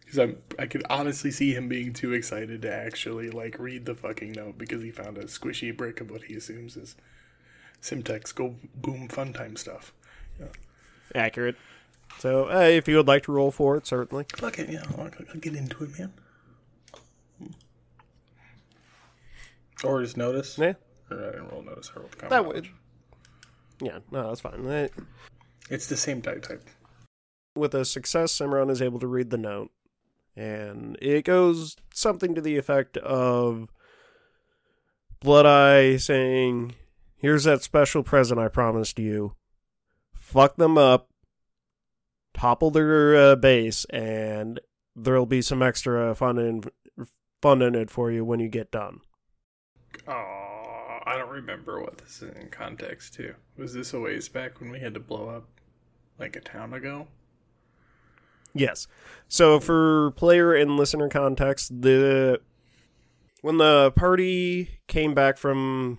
[0.00, 3.94] Because I'm, I could honestly see him being too excited to actually like read the
[3.94, 6.96] fucking note because he found a squishy brick of what he assumes is
[7.80, 9.92] Semtex go boom fun time stuff.
[11.14, 11.54] Accurate.
[12.18, 14.26] So, uh, if you would like to roll for it, certainly.
[14.34, 16.12] Fuck it, yeah, I'll, I'll get into it, man.
[19.84, 20.58] Or just notice.
[20.58, 20.74] Yeah,
[21.10, 21.90] Or I didn't roll notice.
[21.94, 22.68] I rolled common that would.
[23.80, 24.90] Yeah, no, that's fine.
[25.70, 26.68] It's the same die type.
[27.56, 29.70] With a success, Cimarron is able to read the note,
[30.36, 33.68] and it goes something to the effect of
[35.20, 36.74] Blood Eye saying,
[37.16, 39.34] "Here's that special present I promised you.
[40.14, 41.08] Fuck them up,
[42.34, 44.60] topple their uh, base, and
[44.94, 46.62] there'll be some extra fun in
[47.42, 49.00] fun in it for you when you get done."
[50.08, 53.34] Oh, I don't remember what this is in context to.
[53.56, 55.46] Was this a ways back when we had to blow up
[56.18, 57.08] like a town ago?
[58.54, 58.86] Yes.
[59.28, 62.40] So for player and listener context, the
[63.42, 65.98] when the party came back from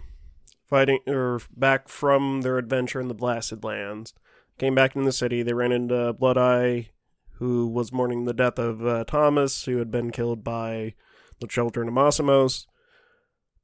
[0.68, 4.14] fighting or back from their adventure in the Blasted Lands,
[4.58, 6.90] came back in the city, they ran into Blood Eye,
[7.34, 10.94] who was mourning the death of uh, Thomas, who had been killed by
[11.40, 12.68] the children of Masimos.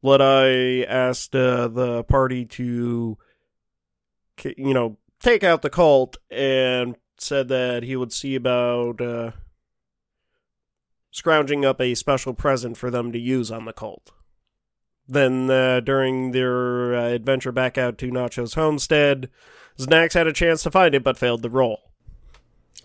[0.10, 3.18] Eye asked uh, the party to,
[4.44, 9.32] you know, take out the cult and said that he would see about uh,
[11.12, 14.12] scrounging up a special present for them to use on the cult.
[15.08, 19.30] Then, uh, during their uh, adventure back out to Nacho's homestead,
[19.80, 21.92] Znax had a chance to find it but failed the roll.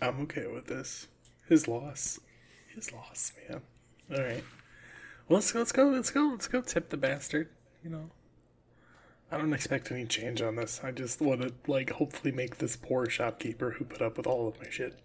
[0.01, 1.07] I'm okay with this.
[1.47, 2.19] His loss.
[2.73, 3.61] His loss, man.
[4.15, 4.43] All right.
[5.27, 5.59] Well, let's go.
[5.59, 5.85] Let's go.
[5.85, 6.27] Let's go.
[6.31, 6.61] Let's go.
[6.61, 7.49] Tip the bastard.
[7.83, 8.09] You know.
[9.31, 10.81] I don't expect any change on this.
[10.83, 14.47] I just want to like hopefully make this poor shopkeeper who put up with all
[14.47, 14.99] of my shit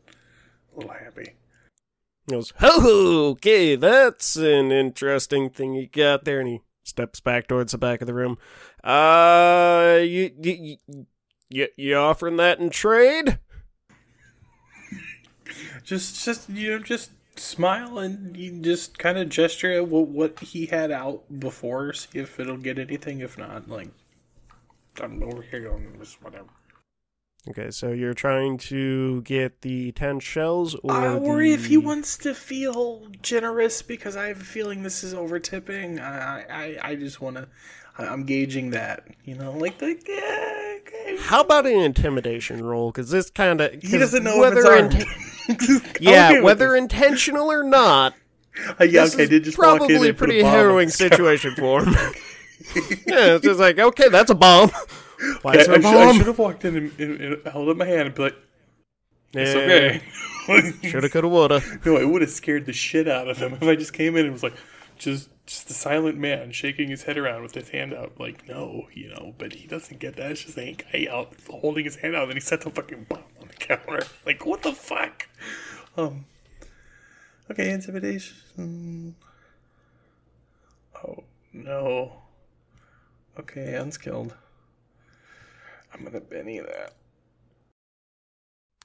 [0.75, 1.35] a little happy.
[2.27, 7.49] He goes, "Oh, okay, that's an interesting thing you got there." And he steps back
[7.49, 8.37] towards the back of the room.
[8.85, 10.77] Uh, you you
[11.49, 13.39] you, you offering that in trade?
[15.85, 20.39] Just, just you know, just smile and you just kind of gesture at what, what
[20.41, 21.93] he had out before.
[21.93, 23.21] See if it'll get anything.
[23.21, 23.91] If not, like
[25.01, 26.49] I'm over here going just whatever.
[27.49, 31.53] Okay, so you're trying to get the ten shells, or Uh, or the...
[31.53, 35.99] if he wants to feel generous, because I have a feeling this is over tipping.
[35.99, 37.49] I, I, I just want to.
[37.97, 39.99] I'm gauging that, you know, like the.
[40.07, 41.17] Yeah, okay.
[41.21, 42.91] How about an intimidation roll?
[42.91, 45.05] Because this kind of He doesn't know if it's armed.
[46.01, 48.15] yeah, whether intentional or not,
[48.81, 51.95] Uh, yeah, this okay, is did just probably a pretty bomb harrowing situation for him.
[53.07, 54.71] yeah, it's just like okay, that's a bomb.
[55.43, 57.47] Why I, is it a I, should, I should have walked in and, and, and
[57.47, 58.37] held up my hand and be like,
[59.33, 61.63] "It's Yeah, okay." Shoulda, coulda, woulda.
[61.85, 64.25] No, it would have scared the shit out of him if I just came in
[64.25, 64.55] and was like,
[64.97, 68.87] just just a silent man shaking his head around with his hand out, like, no,
[68.93, 70.31] you know, but he doesn't get that.
[70.31, 73.07] It's just a guy out holding his hand out, and then he sets a fucking
[73.09, 74.03] bomb the counter.
[74.25, 75.29] Like, what the fuck?
[75.97, 76.25] Um.
[77.51, 79.15] Okay, intimidation.
[81.05, 82.13] Oh no.
[83.39, 84.35] Okay, unskilled.
[85.95, 86.95] I'm gonna Benny that.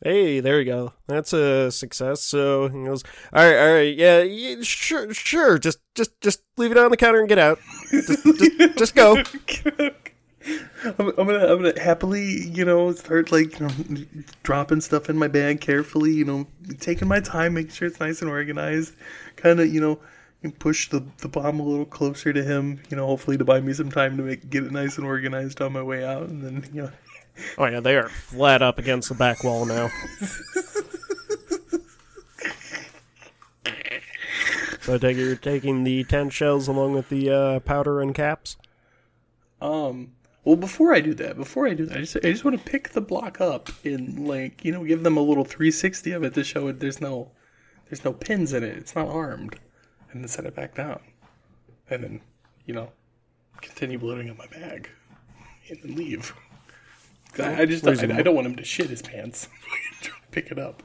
[0.04, 0.94] Hey, there you go.
[1.08, 2.22] That's a success.
[2.22, 5.58] So he goes, all right, all right, yeah, yeah sure, sure.
[5.58, 7.60] Just, just, just leave it on the counter and get out.
[7.90, 9.24] Just, just, just go.
[10.84, 14.06] I'm, I'm, gonna, I'm gonna happily, you know, start like, you know,
[14.44, 16.12] dropping stuff in my bag carefully.
[16.12, 16.48] You know,
[16.80, 18.96] taking my time, making sure it's nice and organized.
[19.38, 20.00] Kind of, you know,
[20.60, 22.82] push the the bomb a little closer to him.
[22.90, 25.62] You know, hopefully to buy me some time to make get it nice and organized
[25.62, 26.92] on my way out, and then you know.
[27.58, 29.90] Oh yeah, they are flat up against the back wall now.
[34.82, 38.14] so I take it you're taking the ten shells along with the uh, powder and
[38.14, 38.58] caps.
[39.62, 40.12] Um.
[40.46, 42.72] Well, before I do that, before I do that, I just I just want to
[42.72, 46.34] pick the block up and like you know give them a little 360 of it
[46.34, 47.32] to show it there's no
[47.90, 48.78] there's no pins in it.
[48.78, 49.60] It's not armed,
[50.12, 51.00] and then set it back down,
[51.90, 52.22] and then
[52.66, 52.92] you know
[53.62, 54.90] continue loading up my bag
[55.70, 56.34] and then leave.
[57.40, 59.48] I, I just I, I, don't want him to shit his pants.
[60.32, 60.84] pick it up.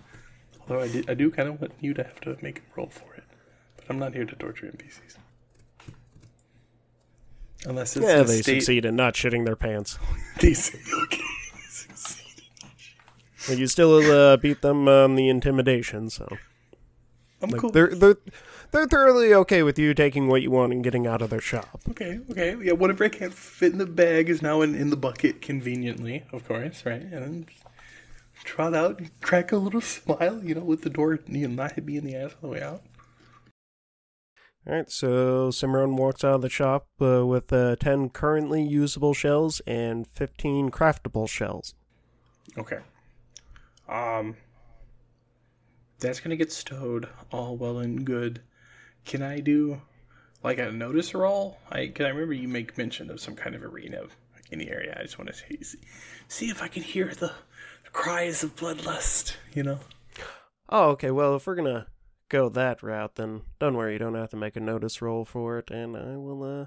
[0.62, 2.88] Although I, did, I do kind of want you to have to make him roll
[2.88, 3.24] for it,
[3.76, 5.16] but I'm not here to torture NPCs.
[7.66, 8.60] Unless it's yeah, the they state.
[8.60, 9.98] succeed in not shitting their pants.
[10.40, 11.22] They okay.
[13.48, 16.28] But you still uh, beat them on the intimidation, so
[17.42, 17.70] I'm like, cool.
[17.70, 18.16] they're they're
[18.70, 21.80] they're thoroughly okay with you taking what you want and getting out of their shop.
[21.90, 22.56] Okay, okay.
[22.60, 26.24] Yeah, whatever I can't fit in the bag is now in, in the bucket conveniently,
[26.32, 27.00] of course, right?
[27.00, 27.46] And
[28.44, 31.86] trot out, crack a little smile, you know, with the door you know, not hit
[31.86, 32.82] me in the ass on the way out.
[34.68, 39.14] All right, so Cimarron walks out of the shop uh, with uh, 10 currently usable
[39.14, 41.74] shells and 15 craftable shells.
[42.58, 42.80] Okay.
[43.88, 44.36] Um,
[46.00, 48.42] that's gonna get stowed all well and good.
[49.06, 49.80] Can I do
[50.44, 51.56] like a notice roll?
[51.70, 54.02] I can I remember you make mention of some kind of arena
[54.50, 54.94] in the area.
[54.98, 55.78] I just want to see,
[56.28, 57.32] see if I can hear the,
[57.84, 59.34] the cries of bloodlust.
[59.54, 59.78] You know.
[60.68, 61.10] Oh, okay.
[61.10, 61.86] Well, if we're gonna
[62.28, 65.58] go that route, then don't worry, you don't have to make a notice roll for
[65.58, 66.42] it, and I will.
[66.42, 66.66] uh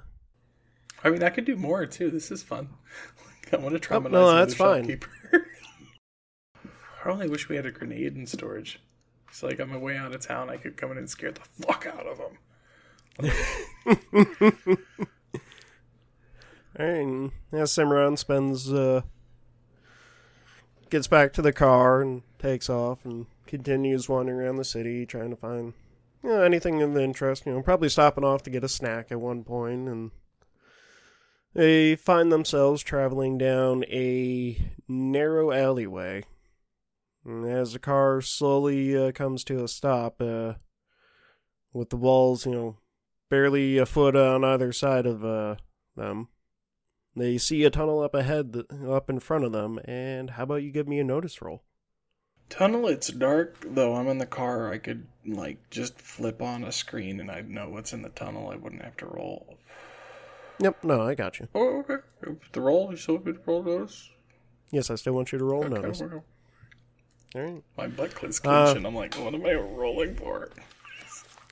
[1.03, 2.11] I mean, I could do more too.
[2.11, 2.69] This is fun.
[3.53, 4.83] I want to try Oh, no, that's fine.
[4.83, 5.09] Shopkeeper.
[7.03, 8.79] I only wish we had a grenade in storage.
[9.31, 11.41] So, like, on my way out of town, I could come in and scare the
[11.65, 12.37] fuck out of them.
[16.79, 19.01] All right, and yeah, Cimarron spends, uh,
[20.89, 25.29] gets back to the car and takes off and continues wandering around the city trying
[25.29, 25.73] to find,
[26.23, 27.45] you know, anything of interest.
[27.45, 30.11] You know, probably stopping off to get a snack at one point, and
[31.53, 36.23] they find themselves traveling down a narrow alleyway.
[37.23, 40.53] And as the car slowly uh, comes to a stop, uh,
[41.73, 42.77] with the walls, you know,
[43.29, 45.55] barely a foot on either side of uh,
[45.95, 46.27] them.
[47.15, 50.71] They see a tunnel up ahead, up in front of them, and how about you
[50.71, 51.63] give me a notice roll?
[52.51, 54.71] Tunnel, it's dark, though I'm in the car.
[54.71, 58.49] I could, like, just flip on a screen and I'd know what's in the tunnel.
[58.49, 59.57] I wouldn't have to roll.
[60.59, 61.47] Yep, no, I got you.
[61.55, 61.95] Oh, okay.
[62.51, 64.09] The roll, you still want to roll notice?
[64.69, 66.01] Yes, I still want you to roll Okay, notice.
[66.01, 66.23] well,
[67.35, 67.63] All right.
[67.77, 68.75] My butt clench Uh.
[68.75, 70.49] I'm like, what am I rolling for?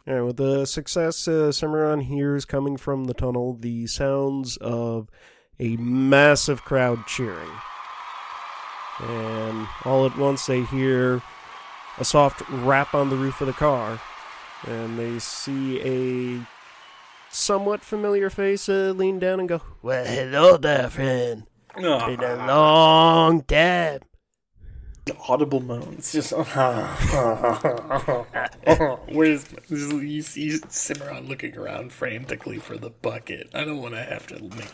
[0.07, 5.07] All right, with the success uh, Cimarron hears coming from the tunnel, the sounds of
[5.59, 7.49] a massive crowd cheering.
[9.01, 11.21] And all at once they hear
[11.97, 13.99] a soft rap on the roof of the car,
[14.67, 16.45] and they see a
[17.29, 21.43] somewhat familiar face uh, lean down and go, Well, hello there, friend.
[21.75, 21.85] Been
[22.23, 23.99] a long time.
[25.27, 26.11] audible moans.
[26.11, 26.31] Just
[29.11, 33.49] where's you see Cimarron looking around frantically for the bucket.
[33.53, 34.73] I don't want to have to make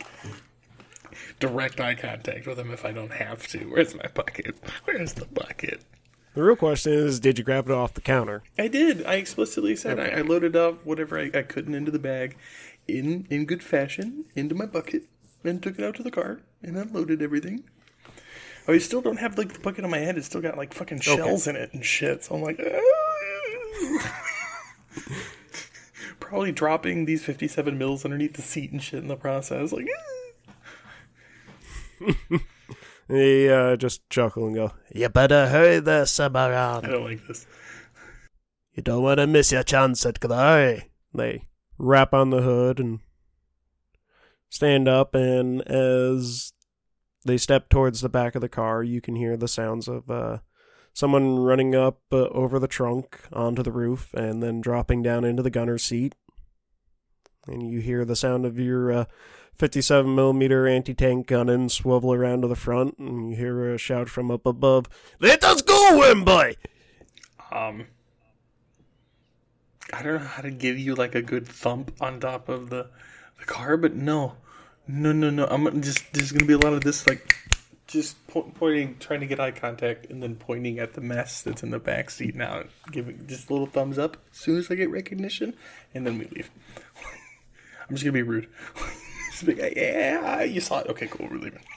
[1.40, 3.60] direct eye contact with him if I don't have to.
[3.60, 4.56] Where's my bucket?
[4.86, 5.82] Where's the bucket?
[6.34, 8.44] The real question is, did you grab it off the counter?
[8.58, 9.06] I did.
[9.06, 12.38] I explicitly said I, I loaded up whatever I, I couldn't into the bag,
[12.88, 15.08] in in good fashion, into my bucket,
[15.44, 17.64] and took it out to the car and unloaded everything.
[18.68, 20.18] I still don't have like the bucket on my head.
[20.18, 22.24] It's still got like fucking shells in it and shit.
[22.24, 22.60] So I'm like,
[26.20, 29.72] probably dropping these 57 mils underneath the seat and shit in the process.
[29.72, 29.88] Like,
[33.08, 37.46] They uh, just chuckle and go, You better hurry there, I don't like this.
[38.74, 40.90] You don't want to miss your chance at glory.
[41.14, 43.00] They rap on the hood and
[44.50, 46.52] stand up, and as
[47.24, 50.40] they step towards the back of the car, you can hear the sounds of uh,
[50.94, 55.44] someone running up uh, over the trunk onto the roof and then dropping down into
[55.44, 56.16] the gunner's seat.
[57.48, 59.06] and you hear the sound of your uh,
[59.58, 64.10] 57 millimeter anti-tank gun and swivel around to the front, and you hear a shout
[64.10, 64.88] from up above,
[65.20, 66.58] "Let us go, Wimby!"
[67.52, 67.88] Um,
[69.94, 72.90] I don't know how to give you like a good thump on top of the
[73.40, 74.34] the car, but no,
[74.88, 75.46] no, no, no.
[75.48, 77.38] I'm just there's gonna be a lot of this like
[77.88, 81.64] just po- pointing, trying to get eye contact, and then pointing at the mess that's
[81.64, 84.76] in the back seat now, giving just a little thumbs up as soon as I
[84.76, 85.54] get recognition,
[85.94, 86.50] and then we leave.
[87.90, 88.48] I'm just gonna be rude.
[89.48, 90.88] like, yeah, you saw it.
[90.88, 91.28] Okay, cool.
[91.30, 91.62] We're leaving.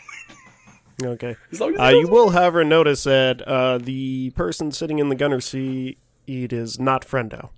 [1.01, 1.37] Okay.
[1.53, 5.41] As as Uh, you will, however, notice that uh, the person sitting in the gunner
[5.41, 7.51] seat is not Friendo.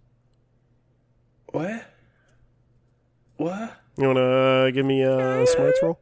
[1.46, 1.84] What?
[3.38, 3.78] What?
[3.96, 5.98] You want to give me a smarts roll?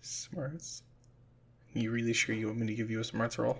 [0.00, 0.82] Smarts.
[1.72, 3.56] You really sure you want me to give you a smarts roll?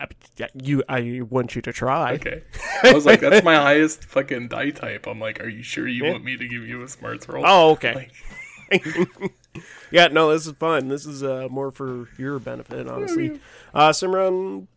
[0.00, 2.12] I- You, I want you to try.
[2.14, 2.42] Okay.
[2.84, 5.06] I was like, that's my highest fucking die type.
[5.06, 6.12] I'm like, are you sure you Yeah.
[6.12, 7.44] want me to give you a smarts roll?
[7.46, 8.10] Oh, okay.
[8.70, 8.84] Like,
[9.90, 10.88] yeah, no, this is fun.
[10.88, 13.40] This is uh, more for your benefit, honestly.
[13.74, 14.68] Uh, Cimarron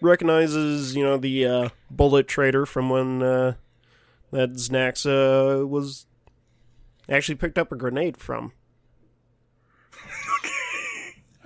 [0.00, 3.54] recognizes, you know, the uh, bullet trader from when uh,
[4.32, 6.06] that Znax uh, was
[7.08, 8.52] actually picked up a grenade from.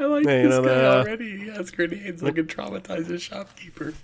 [0.02, 1.36] I like Yeah, this know, guy the, uh, already.
[1.38, 2.22] He has grenades.
[2.22, 3.94] I can traumatize his shopkeeper.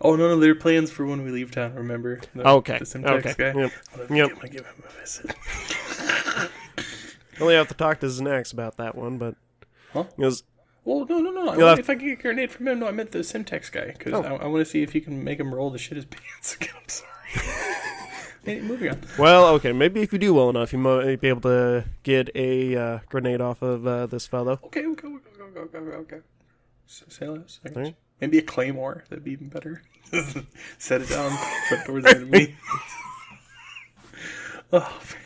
[0.00, 1.74] Oh no, no, they're plans for when we leave town.
[1.74, 2.20] Remember?
[2.34, 2.78] The, Okay.
[2.78, 3.34] The Semtex Okay.
[3.52, 3.60] guy.
[3.60, 3.72] Yep.
[4.10, 4.30] I'm Yep.
[4.30, 5.34] I'm gonna give him a visit.
[7.40, 9.34] Only have to talk to Znax about that one, but
[9.92, 10.04] Huh?
[10.16, 10.42] he goes,
[10.84, 11.48] Well, no, no, no.
[11.48, 13.10] I You'll want, have- if I can get a grenade from him, no, I meant
[13.12, 14.22] the Semtex guy because Oh.
[14.22, 16.54] I, I want to see if you can make him roll the shit his pants
[16.54, 16.70] again.
[16.76, 17.10] I'm sorry.
[18.46, 19.00] Hey, moving on.
[19.18, 22.76] well, okay, maybe if you do well enough, you might be able to get a
[22.76, 24.60] uh, grenade off of uh, this fellow.
[24.64, 25.96] Okay, okay, okay, okay, okay, okay.
[25.96, 26.16] okay.
[26.88, 27.58] S- Say less.
[27.64, 27.90] I got Alright.
[27.90, 27.96] you.
[28.20, 29.02] Maybe a claymore.
[29.08, 29.82] That'd be even better.
[30.78, 31.36] Set it down
[31.68, 32.54] front towards the enemy.
[34.72, 35.22] oh, man.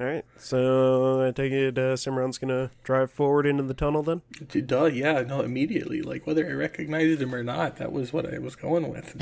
[0.00, 4.22] All right, so I take it uh, Cimarron's gonna drive forward into the tunnel then.
[4.64, 6.02] Duh, yeah, no, immediately.
[6.02, 9.16] Like, whether I recognized him or not, that was what I was going with.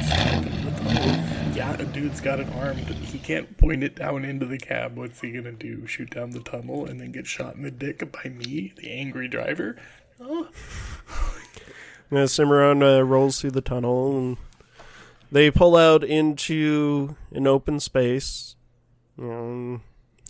[1.56, 2.76] Yeah, a dude's got an arm.
[2.86, 4.96] but He can't point it down into the cab.
[4.96, 5.86] What's he gonna do?
[5.86, 9.26] Shoot down the tunnel and then get shot in the dick by me, the angry
[9.26, 9.76] driver?
[10.20, 10.48] Oh,
[12.12, 14.36] Uh, Cimarron uh, rolls through the tunnel, and
[15.32, 18.54] they pull out into an open space.
[19.18, 19.80] You know,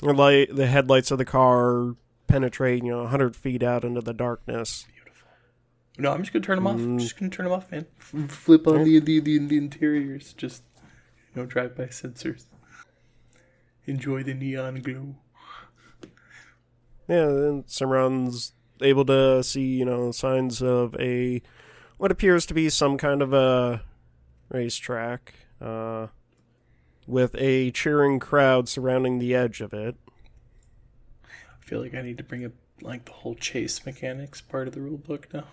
[0.00, 1.94] the light, the headlights of the car
[2.28, 4.86] penetrate, you know, 100 feet out into the darkness.
[4.94, 5.28] Beautiful.
[5.98, 6.76] No, I'm just gonna turn them off.
[6.76, 6.84] Mm.
[6.84, 7.84] I'm just gonna turn them off, man.
[7.98, 10.32] Flip on the, the, the, the interiors.
[10.32, 10.62] Just,
[11.37, 12.44] know, drive by sensors.
[13.85, 15.14] Enjoy the neon glow.
[17.09, 21.40] Yeah, and Cimarron's able to see, you know, signs of a
[21.99, 23.83] what appears to be some kind of a
[24.51, 26.09] racetrack, uh,
[27.07, 29.96] with a cheering crowd surrounding the edge of it.
[31.25, 34.75] I feel like I need to bring up like the whole chase mechanics part of
[34.75, 35.44] the rule book now.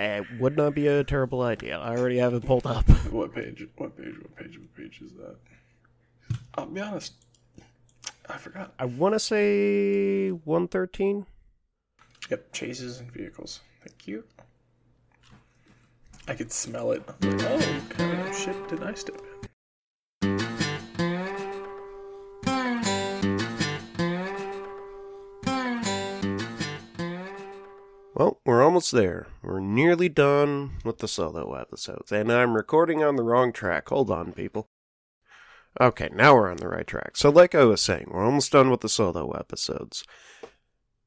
[0.00, 1.78] It would not be a terrible idea.
[1.78, 2.88] I already have it pulled up.
[3.10, 3.66] What page?
[3.76, 4.14] What page?
[4.18, 4.58] What page?
[4.58, 5.36] What page is that?
[6.54, 7.14] I'll be honest.
[8.28, 8.72] I forgot.
[8.78, 11.26] I want to say 113.
[12.30, 13.60] Yep, chases and vehicles.
[13.84, 14.24] Thank you.
[16.28, 17.06] I could smell it.
[17.06, 19.49] Like, oh, kind of shit did I step in?
[28.20, 29.28] Well, we're almost there.
[29.42, 33.88] We're nearly done with the solo episodes, and I'm recording on the wrong track.
[33.88, 34.68] Hold on, people.
[35.80, 37.16] Okay, now we're on the right track.
[37.16, 40.04] So, like I was saying, we're almost done with the solo episodes.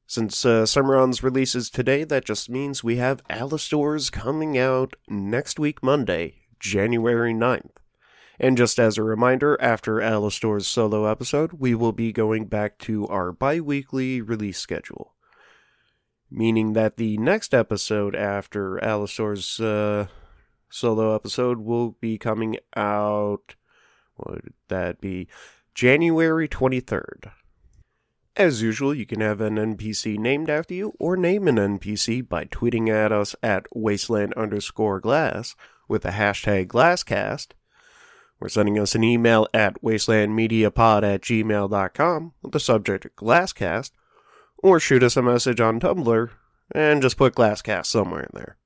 [0.08, 5.84] Since uh, Cimarron's releases today, that just means we have Alastor's coming out next week,
[5.84, 7.76] Monday, January 9th.
[8.40, 13.08] And just as a reminder, after Alastor's solo episode, we will be going back to
[13.08, 15.14] our bi weekly release schedule
[16.34, 20.08] meaning that the next episode after Alastor's uh,
[20.70, 23.56] solo episode will be coming out.
[24.18, 25.28] Would that be?
[25.76, 27.32] January 23rd.
[28.36, 32.46] As usual, you can have an NPC named after you or name an NPC by
[32.46, 35.56] tweeting at us at wasteland underscore glass
[35.88, 37.50] with the hashtag glasscast
[38.42, 43.92] or sending us an email at wastelandmediapod at gmail.com with the subject glasscast
[44.64, 46.30] or shoot us a message on Tumblr
[46.74, 48.58] and just put Glasscast somewhere in there.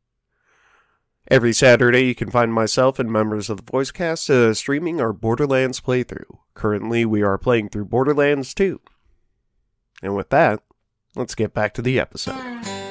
[1.30, 5.82] Every Saturday, you can find myself and members of the Voicecast uh, streaming our Borderlands
[5.82, 6.38] playthrough.
[6.54, 8.80] Currently, we are playing through Borderlands 2.
[10.02, 10.62] And with that,
[11.16, 12.87] let's get back to the episode.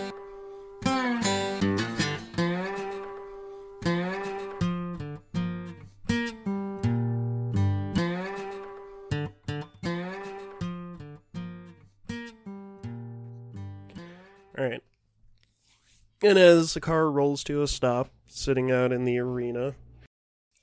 [16.26, 19.76] And as the car rolls to a stop, sitting out in the arena,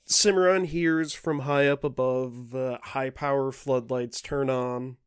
[0.04, 4.98] Cimarron hears from high up above uh, high power floodlights turn on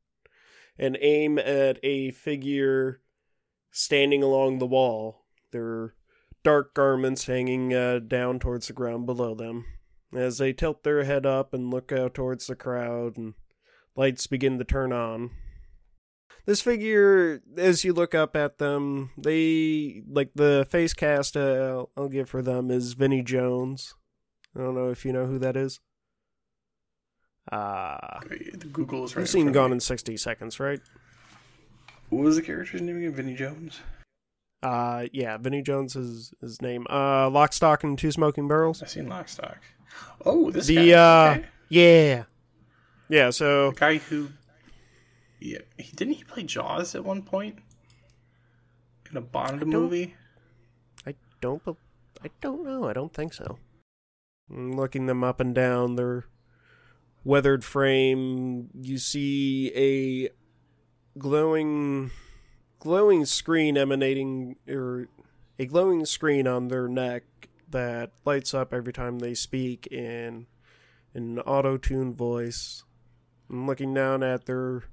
[0.76, 3.02] and aim at a figure
[3.70, 5.26] standing along the wall.
[5.52, 5.94] Their
[6.44, 9.66] dark garments hanging uh, down towards the ground below them.
[10.12, 13.36] As they tilt their head up and look out towards the crowd, and
[13.96, 15.30] lights begin to turn on.
[16.46, 21.36] This figure, as you look up at them, they like the face cast.
[21.36, 23.96] Uh, I'll give for them is Vinnie Jones.
[24.56, 25.80] I don't know if you know who that is.
[27.52, 29.22] Ah, The Google is right.
[29.22, 29.76] you've seen Gone me.
[29.76, 30.80] in sixty seconds, right?
[32.10, 33.14] What was the character's name again?
[33.14, 33.80] Vinnie Jones.
[34.64, 36.86] Uh, yeah, Vinnie Jones is his name.
[36.90, 38.82] Uh, Lock, Stock, and Two Smoking Barrels.
[38.82, 39.58] I've seen Lockstock.
[40.26, 40.92] Oh, this The guy.
[40.94, 41.46] uh, okay.
[41.70, 42.24] yeah,
[43.10, 43.30] yeah.
[43.30, 44.30] So The guy who.
[45.40, 47.60] Yeah, he didn't he play Jaws at one point
[49.10, 50.16] in a Bond movie?
[51.06, 51.62] I don't.
[52.24, 52.86] I don't know.
[52.86, 53.60] I don't think so.
[54.50, 56.26] Looking them up and down, their
[57.24, 60.30] weathered frame, you see a
[61.20, 62.12] glowing,
[62.80, 65.08] glowing screen emanating, or
[65.60, 67.24] a glowing screen on their neck
[67.70, 70.48] that lights up every time they speak in
[71.14, 72.84] an auto-tuned voice.
[73.50, 74.86] And looking down at their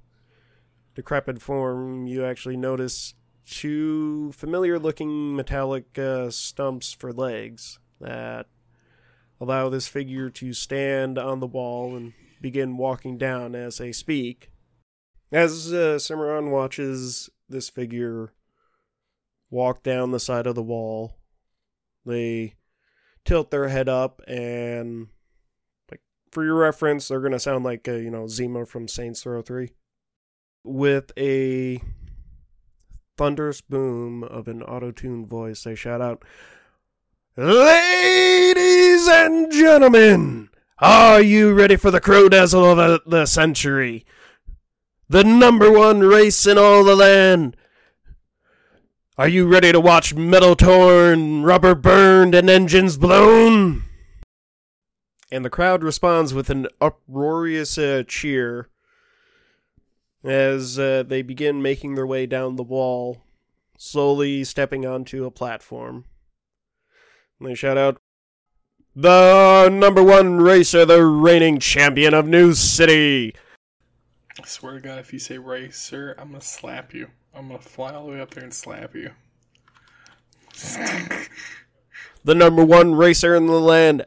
[0.95, 3.13] decrepit form, you actually notice
[3.45, 8.47] two familiar looking metallic uh, stumps for legs that
[9.39, 14.49] allow this figure to stand on the wall and begin walking down as they speak.
[15.31, 18.33] As uh, Cimarron watches this figure
[19.49, 21.17] walk down the side of the wall,
[22.05, 22.55] they
[23.25, 25.07] tilt their head up and
[25.89, 29.41] like for your reference they're to sound like uh, you know Zimos from Saints Row
[29.41, 29.71] 3
[30.65, 31.81] with a
[33.17, 36.23] thunderous boom of an auto-tuned voice, they shout out,
[37.37, 40.49] Ladies and gentlemen,
[40.79, 44.05] are you ready for the crow dazzle of the, century?
[45.07, 47.55] The number one race in all the land.
[49.17, 53.83] Are you ready to watch metal torn, rubber burned, and engines blown?
[55.31, 58.69] And the crowd responds with an uproarious uh, cheer
[60.25, 63.23] as uh, they begin making their way down the wall,
[63.77, 66.05] slowly stepping onto a platform.
[67.39, 67.99] And they shout out,
[68.95, 73.35] The number one racer, the reigning champion of New City!
[74.41, 77.09] I swear to God, if you say racer, I'm gonna slap you.
[77.33, 79.11] I'm gonna fly all the way up there and slap you.
[82.25, 84.03] The number one racer in the land,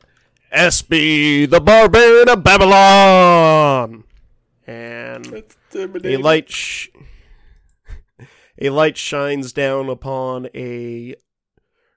[0.52, 4.02] SB, the Barbarian of Babylon!
[4.68, 5.44] And
[6.04, 6.88] a light sh-
[8.60, 11.14] a light shines down upon a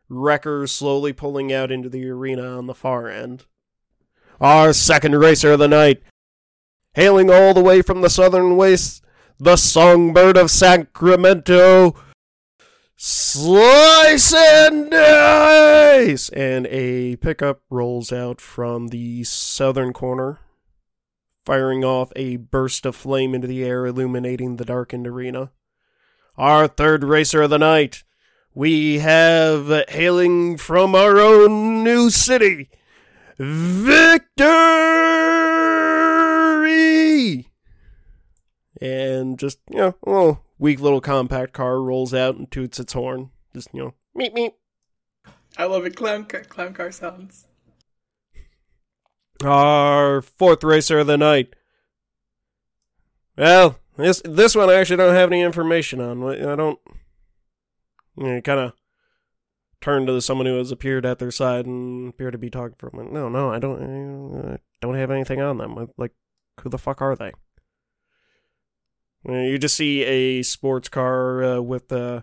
[0.08, 3.44] wrecker slowly pulling out into the arena on the far end.
[4.40, 6.02] Our second racer of the night,
[6.94, 9.02] hailing all the way from the southern wastes,
[9.38, 11.94] the songbird of Sacramento,
[12.96, 16.30] Slice and Dice!
[16.30, 20.40] And a pickup rolls out from the southern corner
[21.46, 25.52] firing off a burst of flame into the air, illuminating the darkened arena.
[26.38, 28.04] Our third racer of the night,
[28.54, 32.70] we have hailing from our own new city,
[33.38, 34.22] Victory!
[38.80, 42.94] And just, you know, a little weak little compact car rolls out and toots its
[42.94, 43.32] horn.
[43.54, 44.54] Just, you know, meep meep.
[45.58, 45.96] I love it.
[45.96, 47.48] Clown, clown car sounds.
[49.44, 51.56] Our fourth racer of the night.
[53.38, 56.24] Well, this this one I actually don't have any information on.
[56.24, 56.80] I don't.
[58.18, 58.74] You know, kind of
[59.80, 62.76] turn to the someone who has appeared at their side and appear to be talking
[62.78, 63.12] for them.
[63.12, 64.54] No, no, I don't.
[64.54, 65.90] I don't have anything on them.
[65.98, 66.12] Like,
[66.62, 67.32] who the fuck are they?
[69.28, 72.22] Uh, You just see a sports car uh, with uh,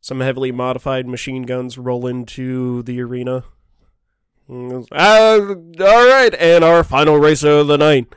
[0.00, 3.44] some heavily modified machine guns roll into the arena.
[4.50, 8.12] Uh, all right, and our final racer of the night,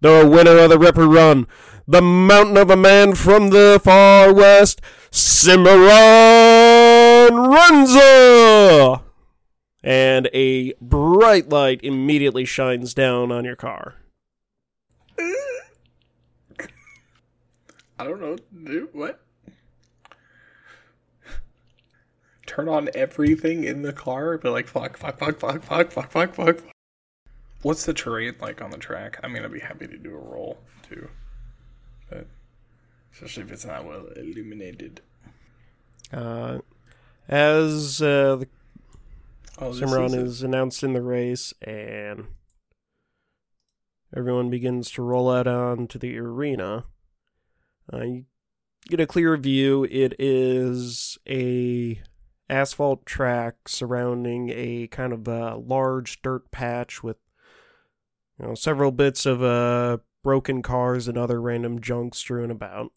[0.00, 1.46] the winner of the Ripper Run,
[1.86, 5.66] the mountain of a man from the far west, Cimarron
[7.30, 9.02] Renza!
[9.82, 13.96] And a bright light immediately shines down on your car.
[17.98, 18.36] I don't know.
[18.92, 19.20] What?
[22.56, 26.34] Turn on everything in the car, but like fuck, fuck, fuck, fuck, fuck, fuck, fuck,
[26.34, 26.56] fuck.
[27.60, 29.20] What's the terrain like on the track?
[29.22, 30.56] I mean, I'd be happy to do a roll
[30.88, 31.06] too,
[32.08, 32.26] but
[33.12, 35.02] especially if it's not well illuminated.
[36.10, 36.60] Uh,
[37.28, 38.48] as uh, the
[39.58, 40.20] Oh, Cimarron it.
[40.20, 42.24] is announced in the race, and
[44.16, 46.84] everyone begins to roll out onto the arena.
[47.92, 48.24] Uh, you
[48.88, 49.84] get a clear view.
[49.84, 52.00] It is a
[52.48, 57.16] asphalt track surrounding a kind of a large dirt patch with
[58.38, 62.92] you know several bits of uh, broken cars and other random junk strewn about.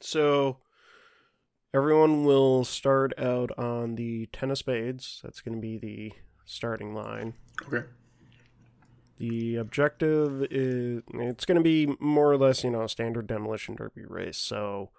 [0.00, 0.58] So
[1.74, 5.20] everyone will start out on the ten of spades.
[5.22, 6.12] That's going to be the
[6.44, 7.34] starting line.
[7.66, 7.86] Okay.
[9.18, 13.74] The objective is it's going to be more or less, you know, a standard demolition
[13.74, 14.36] derby race.
[14.36, 14.90] So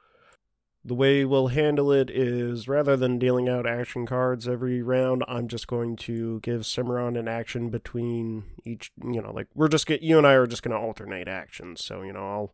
[0.88, 5.50] the way we'll handle it is rather than dealing out action cards every round, I'm
[5.50, 10.02] just going to give Cimarron an action between each, you know, like we're just get
[10.02, 11.84] you and I are just going to alternate actions.
[11.84, 12.54] So, you know, I'll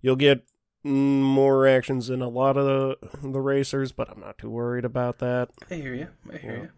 [0.00, 0.44] you'll get
[0.82, 5.18] more actions than a lot of the, the racers, but I'm not too worried about
[5.18, 5.50] that.
[5.70, 6.08] I hear you.
[6.32, 6.62] I hear Yeah.
[6.62, 6.68] you.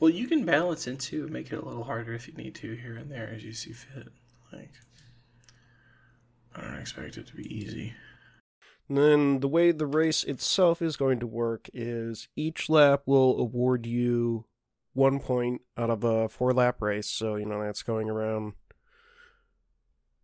[0.00, 1.28] Well, you can balance it too.
[1.28, 3.72] Make it a little harder if you need to here and there as you see
[3.72, 4.08] fit.
[4.52, 4.72] Like,
[6.56, 7.94] I don't expect it to be easy.
[8.92, 13.40] And then the way the race itself is going to work is each lap will
[13.40, 14.44] award you
[14.92, 17.08] one point out of a four lap race.
[17.08, 18.52] So, you know, that's going around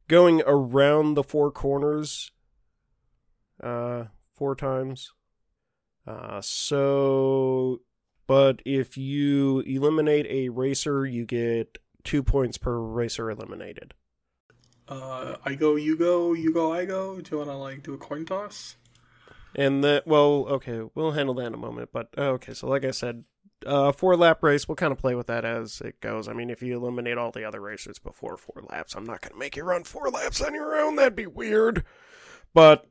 [0.07, 2.31] going around the four corners
[3.63, 4.05] uh
[4.35, 5.15] four times.
[6.07, 7.81] Uh so
[8.27, 13.95] but if you eliminate a racer, you get two points per racer eliminated.
[14.89, 17.21] Uh, I go, you go, you go, I go.
[17.21, 18.77] Do you want to like do a coin toss?
[19.55, 21.91] And that, well, okay, we'll handle that in a moment.
[21.93, 23.25] But uh, okay, so like I said,
[23.67, 26.29] uh, four lap race, we'll kind of play with that as it goes.
[26.29, 29.33] I mean, if you eliminate all the other racers before four laps, I'm not going
[29.33, 30.97] to make you run four laps on your own.
[30.97, 31.85] That'd be weird.
[32.55, 32.87] But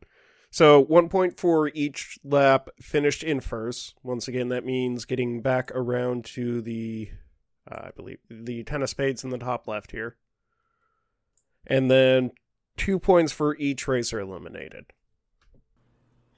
[0.52, 3.96] so one point for each lap finished in first.
[4.04, 7.10] Once again, that means getting back around to the,
[7.72, 10.16] uh, I believe, the ten of spades in the top left here.
[11.68, 12.32] And then
[12.78, 14.86] two points for each racer eliminated.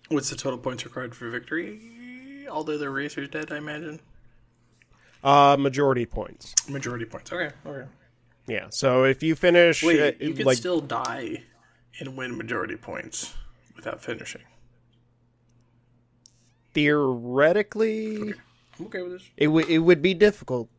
[0.09, 2.47] What's the total points required for victory?
[2.49, 3.99] Although the racers dead, I imagine.
[5.23, 6.55] Uh, majority points.
[6.67, 7.31] Majority points.
[7.31, 7.87] Okay, okay.
[8.47, 8.67] Yeah.
[8.71, 11.43] So if you finish, Wait, uh, you can like, still die
[11.99, 13.33] and win majority points
[13.75, 14.41] without finishing.
[16.73, 18.33] theoretically,
[18.79, 19.23] I'm okay with this.
[19.37, 20.69] it would it would be difficult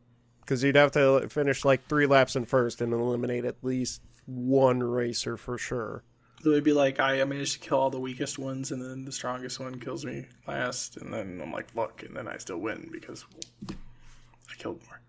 [0.51, 4.83] because you'd have to finish like three laps in first and eliminate at least one
[4.83, 6.03] racer for sure.
[6.43, 9.13] So it'd be like I managed to kill all the weakest ones, and then the
[9.13, 12.89] strongest one kills me last, and then I'm like, fuck, and then I still win
[12.91, 13.25] because
[13.71, 15.01] I killed more.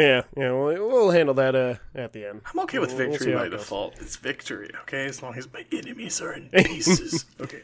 [0.00, 0.22] Yeah.
[0.36, 0.52] Yeah.
[0.52, 2.42] We'll, we'll handle that uh, at the end.
[2.52, 4.00] I'm okay with We'll- we'll victory by it default.
[4.00, 5.06] It's victory, okay?
[5.06, 7.24] As long as my enemies are in pieces.
[7.40, 7.62] okay.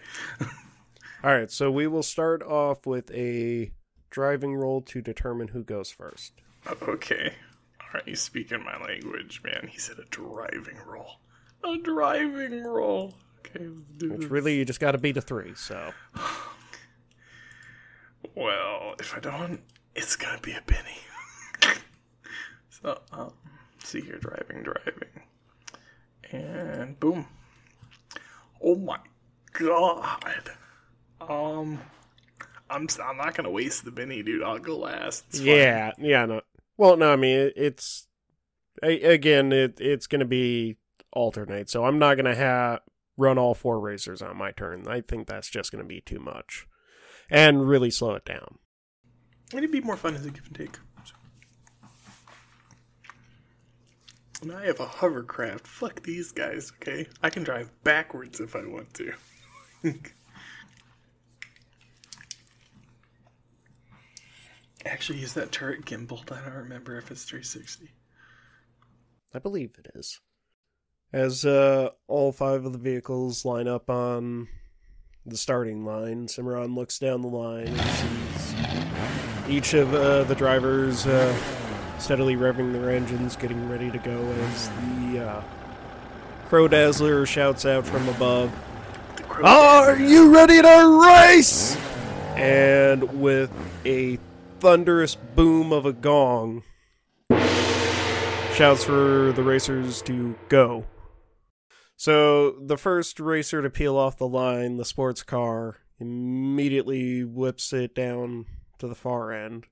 [1.22, 1.48] All right.
[1.50, 3.70] So we will start off with a
[4.16, 6.32] driving roll to determine who goes first.
[6.80, 7.34] Okay.
[7.82, 9.68] All right, he's speaking my language, man.
[9.70, 11.20] He said a driving roll.
[11.62, 13.12] A driving roll.
[13.40, 14.30] Okay, let's do Which this.
[14.30, 15.52] really you just got to beat a three.
[15.54, 15.92] So
[18.34, 19.60] Well, if I don't,
[19.94, 21.74] it's gonna be a Benny.
[22.70, 23.34] so, um,
[23.84, 25.24] see here, driving, driving,
[26.32, 27.26] and boom.
[28.62, 28.98] Oh my
[29.52, 30.52] god.
[31.20, 31.80] Um,
[32.70, 34.42] I'm I'm not gonna waste the Benny, dude.
[34.42, 35.24] I'll go last.
[35.28, 35.46] It's fine.
[35.48, 35.92] yeah.
[35.98, 36.26] Yeah.
[36.26, 36.40] No.
[36.76, 37.12] Well, no.
[37.12, 38.06] I mean, it, it's
[38.82, 40.76] a- again, it it's going to be
[41.12, 41.70] alternate.
[41.70, 42.80] So I'm not going to have
[43.16, 44.86] run all four racers on my turn.
[44.88, 46.66] I think that's just going to be too much,
[47.30, 48.58] and really slow it down.
[49.54, 50.76] It'd be more fun as a give and take.
[54.42, 55.66] And I have a hovercraft.
[55.66, 57.06] Fuck these guys, okay?
[57.22, 59.12] I can drive backwards if I want to.
[64.86, 66.32] Actually, is that turret gimbaled?
[66.32, 67.90] I don't remember if it's 360.
[69.34, 70.20] I believe it is.
[71.12, 74.48] As uh, all five of the vehicles line up on
[75.24, 78.54] the starting line, Cimarron looks down the line and sees
[79.48, 81.36] each of uh, the drivers uh,
[81.98, 85.42] steadily revving their engines, getting ready to go as the uh,
[86.48, 88.52] Crow Dazzler shouts out from above,
[89.42, 91.76] Are you ready to race?
[92.36, 93.50] And with
[93.84, 94.18] a
[94.60, 96.62] thunderous boom of a gong,
[98.54, 100.86] shouts for the racers to go.
[101.96, 107.94] So the first racer to peel off the line, the sports car, immediately whips it
[107.94, 108.46] down
[108.78, 109.66] to the far end,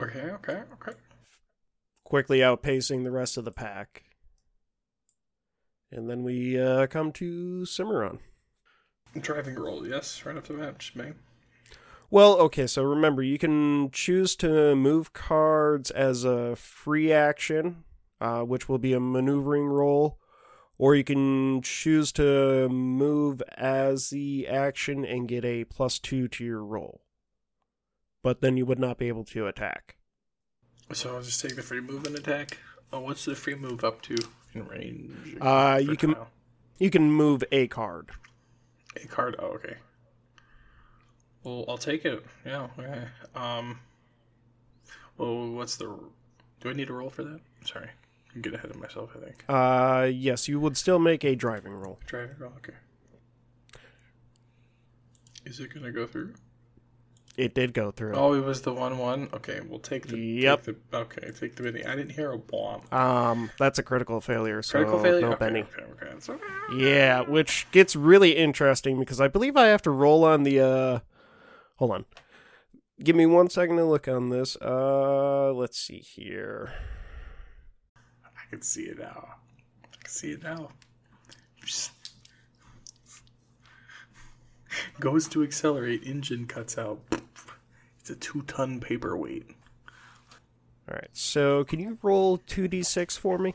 [0.00, 0.92] Okay, okay, okay.
[2.04, 4.04] quickly outpacing the rest of the pack.
[5.90, 8.18] And then we uh, come to Cimarron.
[9.18, 11.14] Driving roll, yes, right off the bat, just bang.
[12.10, 17.84] Well, okay, so remember, you can choose to move cards as a free action,
[18.20, 20.18] uh, which will be a maneuvering roll,
[20.78, 26.44] or you can choose to move as the action and get a plus two to
[26.44, 27.02] your roll.
[28.22, 29.96] But then you would not be able to attack.
[30.92, 32.58] So I'll just take the free move and attack.
[32.92, 34.16] Oh, what's the free move up to
[34.54, 35.36] in range?
[35.40, 36.14] Uh, you can-?
[36.78, 38.10] You can move a card.
[39.02, 39.34] a card.
[39.38, 39.76] Oh, okay.
[41.46, 42.24] Well, I'll take it.
[42.44, 42.66] Yeah.
[42.76, 43.02] Okay.
[43.36, 43.78] Um.
[45.16, 45.96] Well, what's the?
[46.60, 47.40] Do I need a roll for that?
[47.64, 47.88] Sorry,
[48.34, 49.10] I get ahead of myself.
[49.14, 49.44] I think.
[49.48, 52.00] Uh, yes, you would still make a driving roll.
[52.06, 52.52] Driving roll.
[52.56, 52.72] Okay.
[55.44, 56.34] Is it gonna go through?
[57.36, 58.14] It did go through.
[58.16, 59.28] Oh, it was the one one.
[59.32, 60.18] Okay, we'll take the.
[60.18, 60.64] Yep.
[60.64, 61.84] Take the, okay, take the mini.
[61.86, 62.82] I didn't hear a bomb.
[62.90, 64.62] Um, that's a critical failure.
[64.62, 65.20] So Critical failure.
[65.20, 65.60] No okay, Benny.
[65.60, 66.32] okay, okay.
[66.32, 66.42] Okay.
[66.76, 70.98] Yeah, which gets really interesting because I believe I have to roll on the uh
[71.76, 72.04] hold on.
[73.02, 74.56] Give me one second to look on this.
[74.60, 76.72] Uh let's see here.
[78.24, 79.28] I can see it now.
[79.84, 80.68] I can see it now.
[81.64, 81.90] Just-
[85.00, 87.00] Goes to accelerate, engine cuts out.
[88.00, 89.50] It's a two ton paperweight.
[90.88, 93.54] Alright, so can you roll 2d6 for me?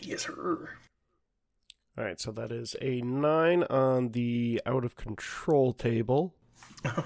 [0.00, 0.68] Yes, sir.
[1.96, 6.34] Alright, so that is a nine on the out of control table.
[6.84, 7.04] Oh,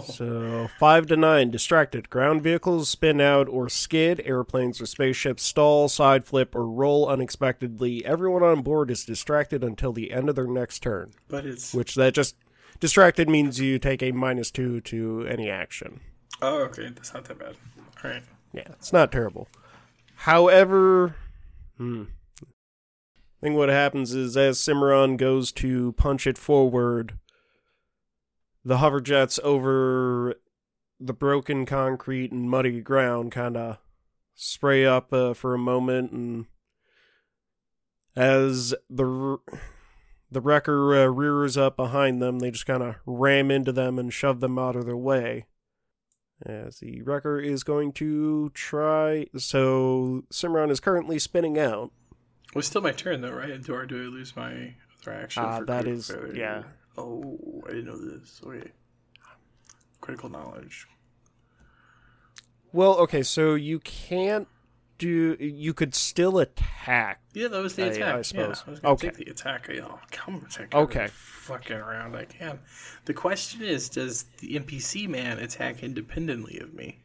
[0.06, 2.10] So five to nine, distracted.
[2.10, 4.20] Ground vehicles spin out or skid.
[4.24, 8.04] Airplanes or spaceships stall, side flip, or roll unexpectedly.
[8.04, 11.12] Everyone on board is distracted until the end of their next turn.
[11.28, 11.74] but it's.
[11.74, 12.36] Which that just
[12.80, 16.00] distracted means you take a minus two to any action.
[16.42, 16.88] Oh, okay.
[16.88, 17.56] That's not that bad.
[18.02, 18.22] All right.
[18.52, 19.48] Yeah, it's not terrible.
[20.14, 21.14] However,
[21.76, 22.04] hmm,
[22.42, 27.18] I think what happens is as Cimarron goes to punch it forward,
[28.68, 30.34] the hover jets over
[31.00, 33.78] the broken concrete and muddy ground kind of
[34.34, 36.44] spray up uh, for a moment, and
[38.14, 39.58] as the r-
[40.30, 44.12] the wrecker uh, rears up behind them, they just kind of ram into them and
[44.12, 45.46] shove them out of their way.
[46.44, 49.26] As the wrecker is going to try.
[49.38, 51.90] So Cimarron is currently spinning out.
[52.54, 53.60] Well, it's still my turn, though, right?
[53.62, 55.42] Do, or do I lose my other action?
[55.42, 56.34] Uh, for that failure?
[56.36, 56.62] yeah.
[56.98, 58.40] Oh, I didn't know this.
[58.44, 58.70] Okay.
[60.00, 60.86] Critical knowledge.
[62.72, 64.48] Well, okay, so you can't
[64.98, 65.36] do.
[65.40, 67.20] You could still attack.
[67.32, 68.14] Yeah, that was the I- attack.
[68.16, 68.58] I suppose.
[68.58, 69.08] Yeah, I was gonna Okay.
[69.08, 69.70] take the attack.
[69.82, 70.74] Oh, come attack.
[70.74, 71.08] Okay.
[71.12, 72.58] Fucking around I can.
[73.06, 76.98] The question is, does the NPC man attack independently of me?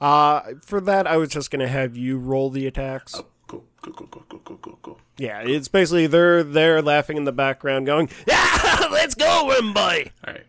[0.00, 3.14] Uh, for that, I was just gonna have you roll the attacks.
[3.16, 4.96] Oh, go, go, go, go, go, go, go, go.
[5.18, 10.34] Yeah, it's basically they're they're laughing in the background, going, "Yeah, let's go, Wimby!" All
[10.34, 10.46] right.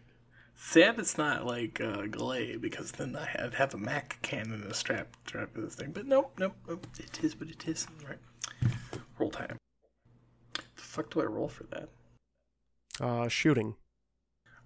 [0.56, 4.72] Sad it's not like uh, Galeigh because then I have, have a Mac cannon and
[4.72, 5.92] a strap strap to this thing.
[5.92, 6.88] But nope, nope, nope.
[7.00, 7.88] It is what it is.
[8.02, 8.72] All right.
[9.18, 9.58] Roll time.
[10.54, 11.90] The fuck do I roll for that?
[13.00, 13.76] Uh, shooting.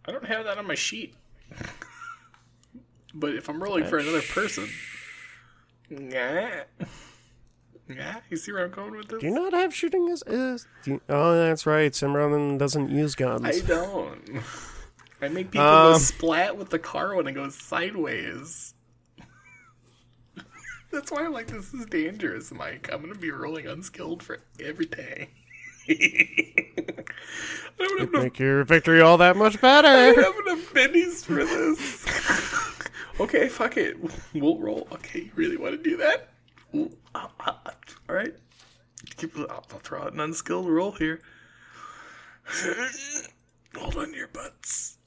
[0.06, 1.14] I don't have that on my sheet.
[3.14, 4.70] but if I'm rolling for another person,
[5.90, 6.64] yeah,
[7.96, 8.20] yeah.
[8.30, 9.20] You see where I'm going with this?
[9.20, 10.24] Do you not have shooting as?
[10.28, 10.68] is
[11.10, 11.94] oh, that's right.
[11.94, 13.46] Cimarron doesn't use guns.
[13.46, 14.22] I don't.
[15.22, 18.74] I make people go Um, splat with the car when it goes sideways.
[20.92, 22.90] That's why I'm like, this is dangerous, Mike.
[22.92, 25.30] I'm gonna be rolling unskilled for every day.
[25.90, 27.06] I
[27.78, 30.14] don't have Make your victory all that much I better.
[30.22, 32.90] don't have enough bennies for this.
[33.20, 33.98] okay, fuck it.
[34.34, 34.88] We'll roll.
[34.92, 36.30] Okay, you really want to do that?
[36.76, 37.54] Ooh, uh, uh,
[38.10, 38.34] all right.
[39.18, 41.22] Keep, I'll, I'll throw out an unskilled roll here.
[43.76, 44.98] Hold on to your butts.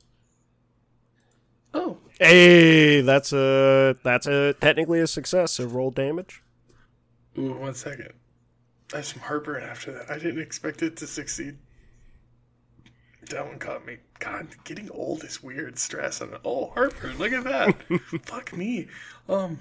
[1.72, 5.52] Oh, Hey, that's a that's a technically a success.
[5.52, 6.42] So roll damage.
[7.36, 8.12] Ooh, one second.
[8.92, 10.10] I have some heartburn after that.
[10.10, 11.58] I didn't expect it to succeed.
[13.30, 13.96] That one caught me.
[14.20, 15.78] God, getting old is weird.
[15.78, 17.18] Stress and oh, heartburn.
[17.18, 17.74] Look at that.
[18.26, 18.86] Fuck me.
[19.28, 19.58] Um.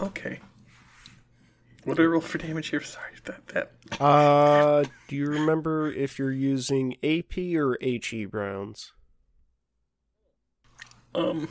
[0.00, 0.40] Okay.
[1.84, 2.80] What do I roll for damage here?
[2.80, 4.00] Sorry, that that.
[4.00, 8.92] Uh, do you remember if you're using AP or HE rounds?
[11.14, 11.48] Um,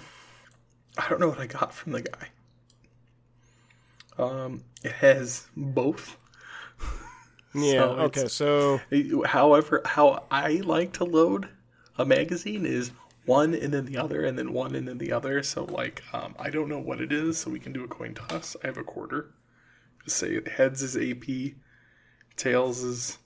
[0.98, 2.28] I don't know what I got from the guy.
[4.18, 6.18] Um, it has both.
[7.56, 7.82] Yeah.
[7.82, 8.28] So okay.
[8.30, 8.82] So
[9.28, 11.48] However, how I like to load
[12.00, 12.90] a magazine is
[13.26, 15.44] one and then the other and then one and then the other.
[15.44, 18.14] So like, um, I don't know what it is, so we can do a coin
[18.14, 18.56] toss.
[18.64, 19.34] I have a quarter.
[20.04, 21.54] Just say heads is AP,
[22.36, 23.18] tails is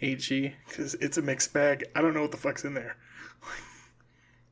[0.00, 1.84] AG because it's a mixed bag.
[1.94, 2.96] I don't know what the fuck's in there.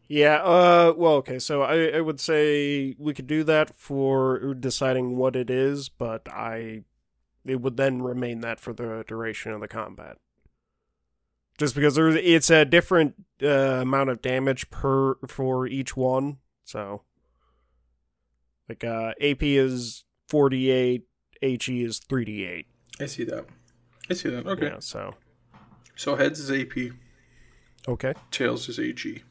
[0.07, 5.17] Yeah, uh, well, okay, so I, I would say we could do that for deciding
[5.17, 6.83] what it is, but I.
[7.47, 10.17] It would then remain that for the duration of the combat.
[11.59, 13.49] Just because there's, it's a different uh,
[13.83, 17.03] amount of damage per for each one, so.
[18.69, 21.05] Like, uh, AP is 48,
[21.41, 22.65] HE is 3d8.
[23.01, 23.47] I see that.
[24.11, 24.47] I see that.
[24.47, 24.67] Okay.
[24.67, 25.15] Yeah, so.
[25.97, 26.93] So heads is AP,
[27.87, 28.15] Okay.
[28.33, 29.23] tails is AG.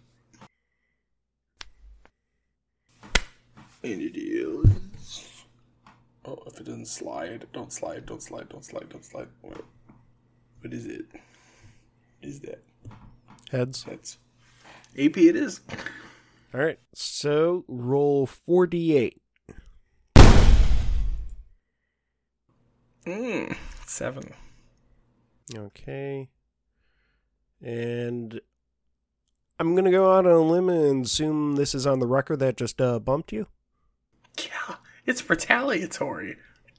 [3.84, 5.43] And it is.
[6.24, 9.28] Oh, if it doesn't slide, don't slide, don't slide, don't slide, don't slide.
[9.41, 9.65] What,
[10.61, 11.05] what is it?
[12.24, 12.63] Is that?
[13.51, 13.84] Heads.
[13.84, 14.17] That's
[14.97, 15.17] AP.
[15.17, 15.61] It is.
[16.53, 16.80] All right.
[16.93, 19.17] So roll 4d8.
[23.05, 24.24] Mm, seven.
[25.53, 26.30] Okay.
[27.61, 28.39] And
[29.59, 32.39] I'm going to go out on a limb and assume this is on the record
[32.39, 33.47] that just uh, bumped you.
[34.39, 36.38] Yeah, it's retaliatory.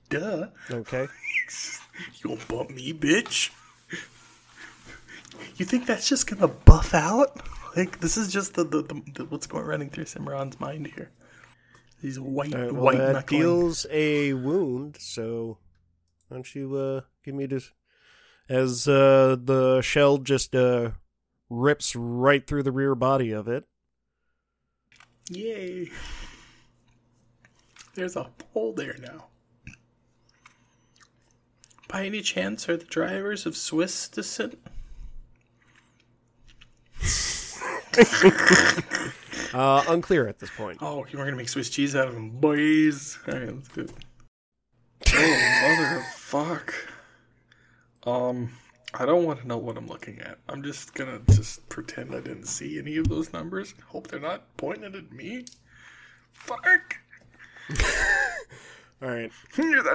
[0.09, 0.49] Duh.
[0.71, 1.09] Okay.
[2.15, 3.51] You gonna bump me, bitch?
[5.57, 7.41] You think that's just gonna buff out?
[7.77, 11.11] Like this is just the, the, the, the what's going running through Cimarron's mind here.
[12.01, 13.41] These white right, well, white that knuckling.
[13.41, 15.59] deals a wound, so
[16.29, 17.73] why don't you uh, give me this?
[18.49, 20.91] As uh, the shell just uh,
[21.51, 23.65] rips right through the rear body of it.
[25.31, 25.91] Yay!
[27.95, 29.27] There's a hole there now.
[31.89, 34.59] By any chance, are the drivers of Swiss descent?
[39.53, 40.79] Uh, unclear at this point.
[40.81, 43.19] Oh, you are gonna make Swiss cheese out of them, boys.
[43.29, 43.93] All right, let's do it.
[45.17, 46.03] Oh,
[46.43, 46.75] motherfuck.
[48.05, 48.51] Um,
[48.95, 50.39] I don't want to know what I'm looking at.
[50.49, 53.75] I'm just gonna just pretend I didn't see any of those numbers.
[53.87, 55.45] Hope they're not pointing at me.
[56.33, 56.97] Fuck.
[59.03, 59.31] All right.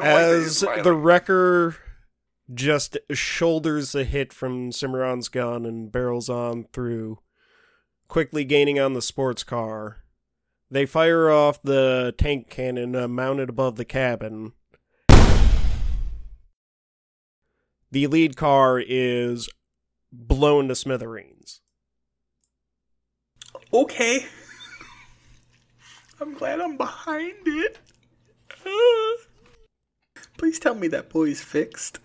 [0.01, 1.75] As the wrecker
[2.53, 7.19] just shoulders a hit from Cimarron's gun and barrels on through,
[8.09, 9.99] quickly gaining on the sports car,
[10.69, 14.51] they fire off the tank cannon uh, mounted above the cabin.
[17.91, 19.49] The lead car is
[20.11, 21.61] blown to smithereens.
[23.71, 24.25] Okay.
[26.21, 27.79] I'm glad I'm behind it.
[30.37, 31.99] Please tell me that boy's fixed.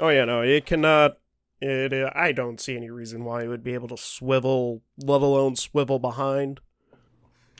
[0.00, 1.18] Oh yeah, no, it cannot.
[1.66, 1.92] It.
[1.92, 5.56] Uh, I don't see any reason why it would be able to swivel, let alone
[5.56, 6.60] swivel behind.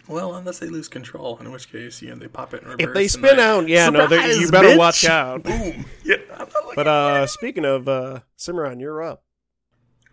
[0.09, 2.86] Well, unless they lose control, in which case, you know, they pop it in reverse.
[2.86, 4.78] If they spin out, yeah, no, you better bitch!
[4.78, 5.42] watch out.
[5.42, 5.84] Boom.
[6.04, 9.24] Yeah, I'm not looking But uh, speaking of uh, Cimarron, you're up.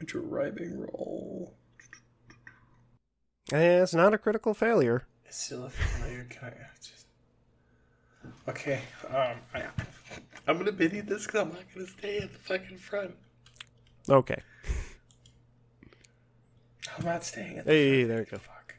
[0.04, 1.54] driving roll.
[3.52, 5.06] Eh, it's not a critical failure.
[5.26, 6.26] It's still a failure.
[6.30, 7.06] Can I just?
[8.48, 8.82] Okay.
[9.10, 9.64] Um, I,
[10.48, 13.14] I'm gonna benny this because I'm not gonna stay at the fucking front.
[14.10, 14.42] Okay.
[16.98, 18.38] I'm not staying at the Hey, there you go.
[18.38, 18.76] Fuck.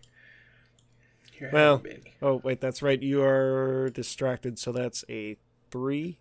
[1.33, 2.15] Here, Well- have a benny.
[2.23, 3.01] Oh wait, that's right.
[3.03, 5.37] You are distracted, so that's a
[5.71, 6.19] three.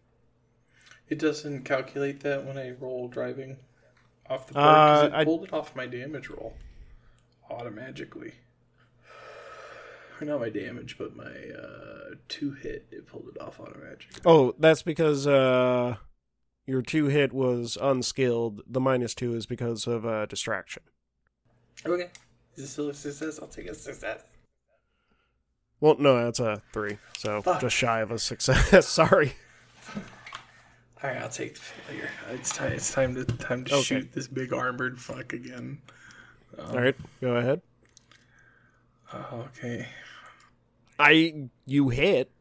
[1.10, 3.58] It doesn't calculate that when I roll driving
[4.30, 6.56] off the board Uh, because it I- pulled it off my damage roll
[7.49, 8.34] automatically.
[10.22, 12.86] Or not my damage, but my uh, two hit.
[12.91, 14.22] It pulled it off automatically.
[14.26, 15.97] Oh, that's because uh,
[16.66, 18.61] your two hit was unskilled.
[18.68, 20.84] The minus two is because of uh, distraction.
[21.86, 22.09] Okay.
[22.55, 23.39] Is it still a success?
[23.41, 24.24] I'll take a success.
[25.80, 27.59] Well, no, that's a three, so Fuck.
[27.59, 28.88] just shy of a success.
[28.88, 29.34] Sorry.
[31.03, 32.09] All right, I'll take the failure.
[32.32, 32.72] It's time.
[32.72, 33.84] It's time to time to Okay.
[33.84, 35.80] shoot this big armored fuck again.
[36.57, 37.61] All right, go ahead.
[39.11, 39.88] Oh, okay.
[40.97, 42.32] I you hit,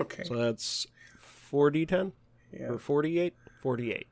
[0.00, 0.24] Okay.
[0.24, 0.88] so that's
[1.20, 2.12] four d ten
[2.58, 2.68] Yeah.
[2.68, 3.34] or forty eight.
[3.62, 4.06] Forty eight.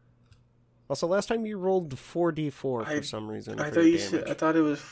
[0.90, 3.58] Also, last time you rolled four d four I- for some reason.
[3.60, 4.28] I thought you said.
[4.28, 4.82] I thought it was.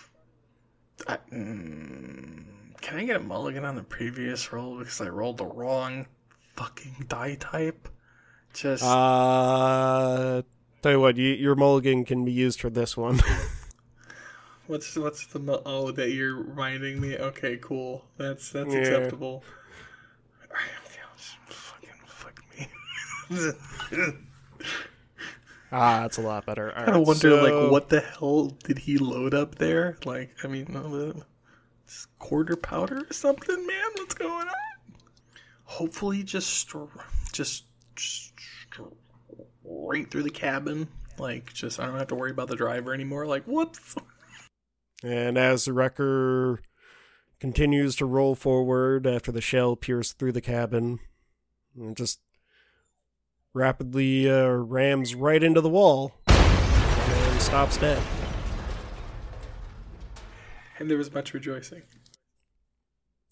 [1.07, 2.45] I, mm,
[2.81, 6.07] can I get a mulligan on the previous roll because I rolled the wrong
[6.55, 7.89] fucking die type?
[8.55, 10.43] Just Uh,
[10.83, 13.21] tell you what, you, your mulligan can be used for this one.
[14.67, 17.17] what's what's the oh that you're reminding me?
[17.17, 18.05] Okay, cool.
[18.19, 18.81] That's that's Yeah.
[18.81, 19.43] acceptable.
[20.51, 22.69] Alright, okay, I'll just fucking fuck me.
[25.73, 26.77] Ah, that's a lot better.
[26.77, 29.97] All I right, wonder, so- like, what the hell did he load up there?
[30.05, 31.21] Like, I mean, uh,
[31.87, 33.85] s- quarter powder or something, man?
[33.97, 34.55] What's going on?
[35.65, 36.85] Hopefully, just, str-
[37.33, 37.65] just,
[37.97, 38.83] str-
[39.65, 40.89] right through the cabin.
[41.19, 43.27] Like, just I don't have to worry about the driver anymore.
[43.27, 43.95] Like, whoops.
[45.05, 46.61] And as the wrecker
[47.41, 51.01] continues to roll forward after the shell pierced through the cabin,
[51.95, 52.21] just
[53.55, 58.03] rapidly uh, rams right into the wall and stops dead.
[60.79, 61.83] And there was much rejoicing.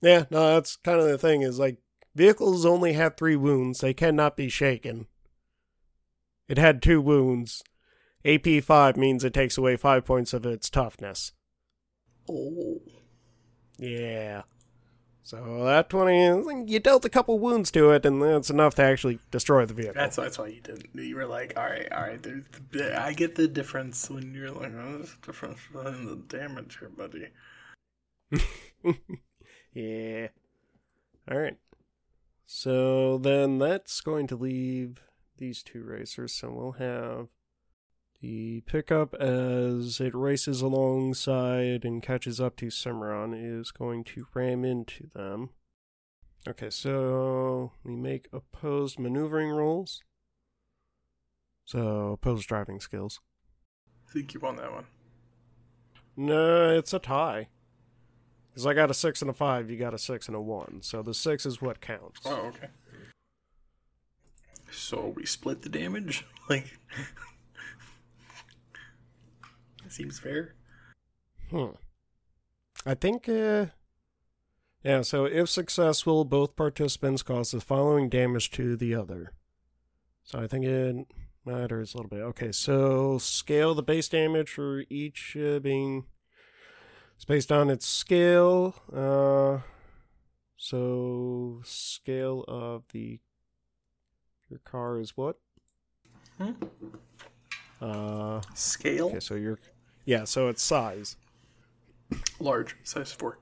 [0.02, 1.78] Yeah, no, that's kind of the thing is like
[2.14, 5.06] vehicles only have three wounds, they cannot be shaken.
[6.48, 7.62] It had two wounds.
[8.24, 11.32] AP 5 means it takes away 5 points of its toughness.
[12.28, 12.80] Oh.
[13.78, 14.42] Yeah.
[15.30, 19.20] So that 20, you dealt a couple wounds to it, and that's enough to actually
[19.30, 19.94] destroy the vehicle.
[19.94, 20.92] That's that's why you didn't.
[20.92, 22.26] You were like, all right, all right.
[22.96, 26.88] I get the difference when you're like, oh, there's a difference in the damage here,
[26.88, 27.28] buddy.
[29.72, 30.26] yeah.
[31.30, 31.58] All right.
[32.44, 35.00] So then that's going to leave
[35.38, 36.32] these two racers.
[36.32, 37.28] So we'll have
[38.20, 44.64] the pickup as it races alongside and catches up to Cimarron is going to ram
[44.64, 45.50] into them.
[46.48, 50.02] Okay, so we make opposed maneuvering rolls.
[51.64, 53.20] So opposed driving skills.
[54.08, 54.86] I think you won that one.
[56.16, 57.48] No, it's a tie.
[58.50, 60.80] Because I got a six and a five, you got a six and a one.
[60.82, 62.20] So the six is what counts.
[62.24, 62.68] Oh, okay.
[64.72, 66.26] So we split the damage?
[66.50, 66.80] Like,
[69.92, 70.54] seems fair.
[71.50, 71.70] Hmm.
[72.86, 73.66] I think, uh,
[74.82, 79.32] yeah, so if successful, both participants cause the following damage to the other.
[80.24, 81.06] So I think it
[81.44, 82.22] matters a little bit.
[82.22, 86.04] Okay, so scale the base damage for each uh, being.
[87.16, 88.74] It's based on its scale.
[88.94, 89.58] Uh,
[90.56, 93.20] so scale of the
[94.48, 95.36] your car is what?
[96.38, 96.52] Hmm?
[97.80, 99.06] Uh, Scale?
[99.06, 99.58] okay, so your
[100.10, 101.16] yeah, so it's size.
[102.40, 103.38] Large, size 4.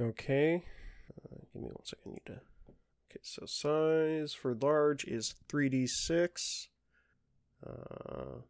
[0.00, 0.64] Okay.
[1.12, 2.02] Uh, give me one second.
[2.06, 2.32] I need to.
[2.32, 6.68] Okay, so size for large is 3d6.
[7.66, 8.40] Uh,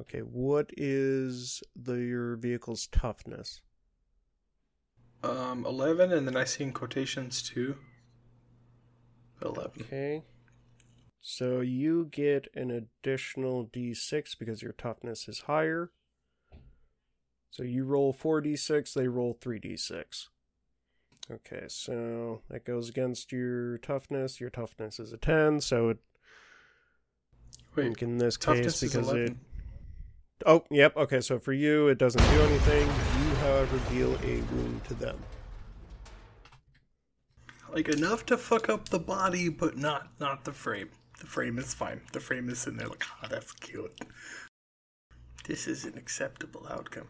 [0.00, 3.60] okay, what is the your vehicle's toughness?
[5.24, 7.74] Um, 11, and then I see in quotations 2.
[9.42, 9.72] 11.
[9.80, 10.22] Okay.
[11.20, 15.90] So you get an additional d6 because your toughness is higher.
[17.56, 20.26] So you roll 4d6, they roll 3d6.
[21.32, 24.42] Okay, so that goes against your toughness.
[24.42, 25.98] Your toughness is a 10, so it
[27.74, 29.40] Wait, in this case because it 11.
[30.44, 30.98] Oh, yep.
[30.98, 32.86] Okay, so for you it doesn't do anything.
[32.86, 35.18] You however deal a wound to them.
[37.72, 40.90] Like, enough to fuck up the body, but not not the frame.
[41.20, 42.02] The frame is fine.
[42.12, 43.98] The frame is in there like, ah, that's cute.
[45.46, 47.08] This is an acceptable outcome.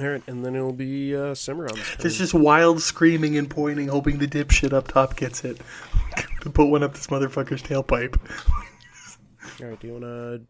[0.00, 1.96] Alright, and then it'll be uh Cimarron's turn.
[2.00, 5.60] There's just wild screaming and pointing, hoping the dipshit up top gets it.
[6.42, 8.18] to put one up this motherfucker's tailpipe.
[9.60, 10.40] Alright, do you wanna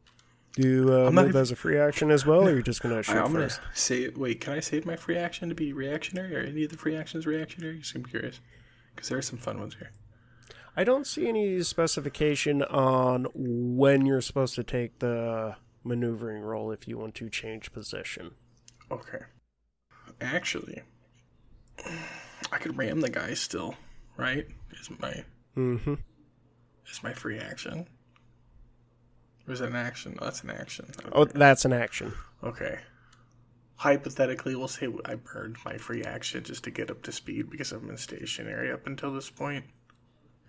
[0.53, 3.03] do uh move even- as a free action as well, or are you're just gonna
[3.03, 6.37] shoot I, am gonna say, wait, can I save my free action to be reactionary?
[6.37, 7.79] Are any of the free actions reactionary?
[7.79, 8.41] Just I'm curious.
[8.95, 9.93] Because there are some fun ones here.
[10.77, 16.87] I don't see any specification on when you're supposed to take the maneuvering roll if
[16.87, 18.33] you want to change position.
[18.91, 19.19] Okay.
[20.21, 20.83] Actually,
[22.53, 23.75] I could ram the guy still,
[24.17, 24.47] right?
[24.81, 25.25] Is my
[25.57, 25.95] Mm-hmm.
[26.91, 27.87] is my free action?
[29.47, 30.17] Or is that an action?
[30.21, 30.87] Oh, that's an action.
[31.13, 32.13] Oh, that's an action.
[32.45, 32.79] Okay.
[33.77, 37.73] Hypothetically, we'll say I burned my free action just to get up to speed because
[37.73, 39.65] I've been stationary up until this point,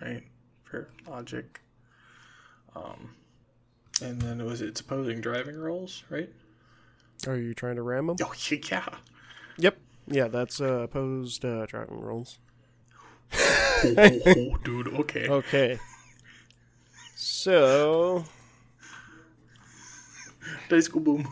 [0.01, 0.23] right?
[0.63, 1.61] For logic.
[2.75, 3.15] Um,
[4.01, 6.29] and then was it opposing driving rolls, right?
[7.27, 8.17] Are you trying to ram them?
[8.23, 8.33] Oh
[8.71, 8.85] yeah.
[9.57, 9.77] Yep.
[10.07, 12.39] Yeah, that's uh, opposed uh, driving rolls.
[13.33, 14.87] oh, oh, dude.
[14.87, 15.27] Okay.
[15.27, 15.79] Okay.
[17.15, 18.23] So,
[20.69, 21.27] Dice go boom.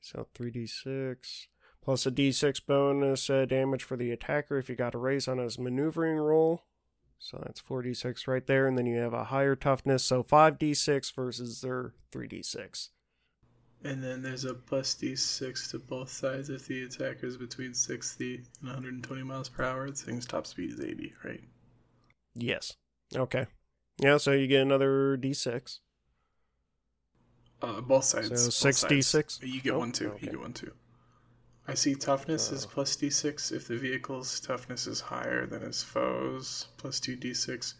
[0.00, 1.46] so 3d6
[1.82, 5.38] plus a d6 bonus uh, damage for the attacker if you got a raise on
[5.38, 6.62] his maneuvering roll.
[7.18, 11.60] So that's 4d6 right there, and then you have a higher toughness, so 5d6 versus
[11.60, 12.88] their 3d6.
[13.84, 18.36] And then there's a plus d6 to both sides if the attacker is between 60
[18.36, 19.90] and 120 miles per hour.
[19.90, 21.42] The thing's top speed is 80, right?
[22.34, 22.72] Yes.
[23.14, 23.46] Okay.
[23.98, 25.78] Yeah, so you get another d6.
[27.62, 28.28] Uh, both sides.
[28.28, 28.92] So six sides.
[28.92, 29.42] d6?
[29.46, 30.12] You get Oh, one too.
[30.12, 30.26] okay.
[30.26, 30.72] You get one too.
[31.68, 32.68] I see toughness is Uh.
[32.70, 36.68] plus d6 if the vehicle's toughness is higher than its foes.
[36.78, 37.74] Plus two d6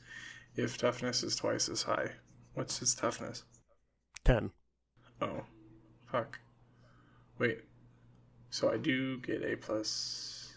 [0.57, 2.13] if toughness is twice as high.
[2.53, 3.45] What's his toughness?
[4.25, 4.53] 10.
[5.21, 5.45] Oh,
[6.15, 6.39] fuck.
[7.39, 7.61] Wait.
[8.51, 10.53] So I do get a plus.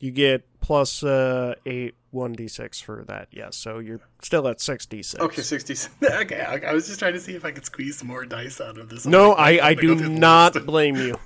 [0.00, 3.56] You get plus uh, 8 1d6 for that, yes.
[3.56, 5.18] So you're still at 6d6.
[5.20, 5.88] Okay, 60.
[6.22, 8.78] Okay, I I was just trying to see if I could squeeze more dice out
[8.78, 9.06] of this.
[9.06, 11.18] No, I'm I, I do go through the not blame you.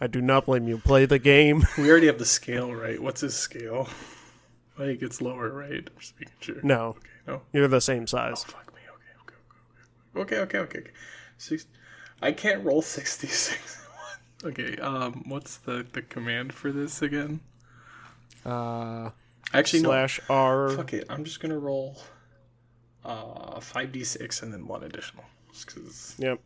[0.00, 0.78] I do not blame you.
[0.78, 1.62] Play the game.
[1.76, 3.00] We already have the scale, right?
[3.02, 3.88] What's his scale?
[4.78, 5.86] Like, it's lower, right?
[5.92, 6.56] I'm just making sure.
[6.62, 7.42] No, Okay, no.
[7.52, 8.46] you're the same size.
[8.48, 8.80] Oh, Fuck me.
[8.94, 9.36] Okay, okay,
[10.22, 10.78] okay, okay, okay, okay.
[10.78, 10.90] okay.
[11.36, 11.66] Six.
[12.22, 13.86] I can't roll sixty-six.
[14.44, 14.76] okay.
[14.78, 17.40] Um, what's the the command for this again?
[18.44, 19.10] Uh,
[19.52, 20.70] Actually, slash R.
[20.70, 21.06] Fuck it.
[21.08, 21.96] I'm just gonna roll.
[23.04, 26.40] Uh, five d six and then one additional, just because it's Yep.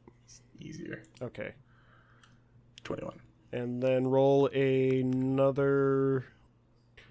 [0.60, 1.02] easier.
[1.20, 1.52] Okay.
[2.84, 3.18] Twenty-one.
[3.52, 6.26] And then roll another.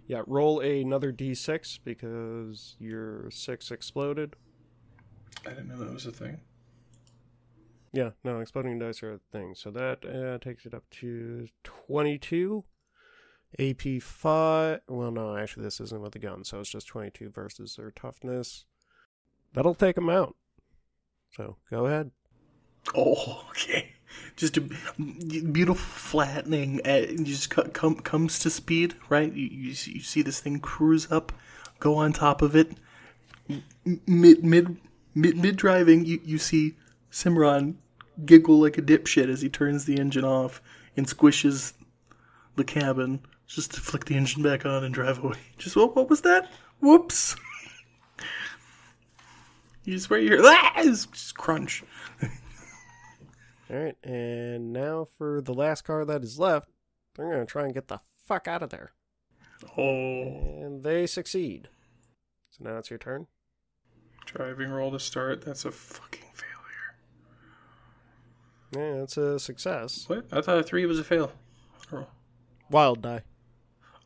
[0.07, 4.35] Yeah, roll another d6 because your 6 exploded.
[5.45, 6.41] I didn't know that was a thing.
[7.93, 9.53] Yeah, no, exploding dice are a thing.
[9.55, 12.63] So that uh, takes it up to 22.
[13.59, 14.79] AP 5.
[14.87, 18.65] Well, no, actually, this isn't with the gun, so it's just 22 versus their toughness.
[19.53, 20.35] That'll take them out.
[21.35, 22.09] So go ahead.
[22.95, 23.93] Oh, okay.
[24.35, 26.81] Just a beautiful flattening.
[26.83, 29.31] Uh, just co- come comes to speed, right?
[29.31, 31.31] You, you see- you see this thing cruise up,
[31.79, 32.71] go on top of it.
[33.85, 34.77] Mid mid
[35.13, 36.75] mid mid driving, you you see
[37.11, 37.77] Cimarron
[38.25, 40.61] giggle like a dipshit as he turns the engine off
[40.95, 41.73] and squishes
[42.55, 45.37] the cabin just to flick the engine back on and drive away.
[45.57, 46.49] Just what what was that?
[46.79, 47.35] Whoops.
[49.85, 50.71] You swear you hear ah!
[50.77, 51.83] It's just crunch.
[52.21, 56.69] All right, and now for the last car that is left,
[57.15, 58.93] they're going to try and get the fuck out of there.
[59.77, 60.61] Oh.
[60.61, 61.69] And they succeed.
[62.51, 63.27] So now it's your turn.
[64.25, 65.43] Driving roll to start.
[65.43, 66.52] That's a fucking failure.
[68.75, 70.05] Yeah, it's a success.
[70.07, 70.25] What?
[70.31, 71.31] I thought a three was a fail.
[71.91, 72.07] Oh,
[72.69, 73.21] Wild die.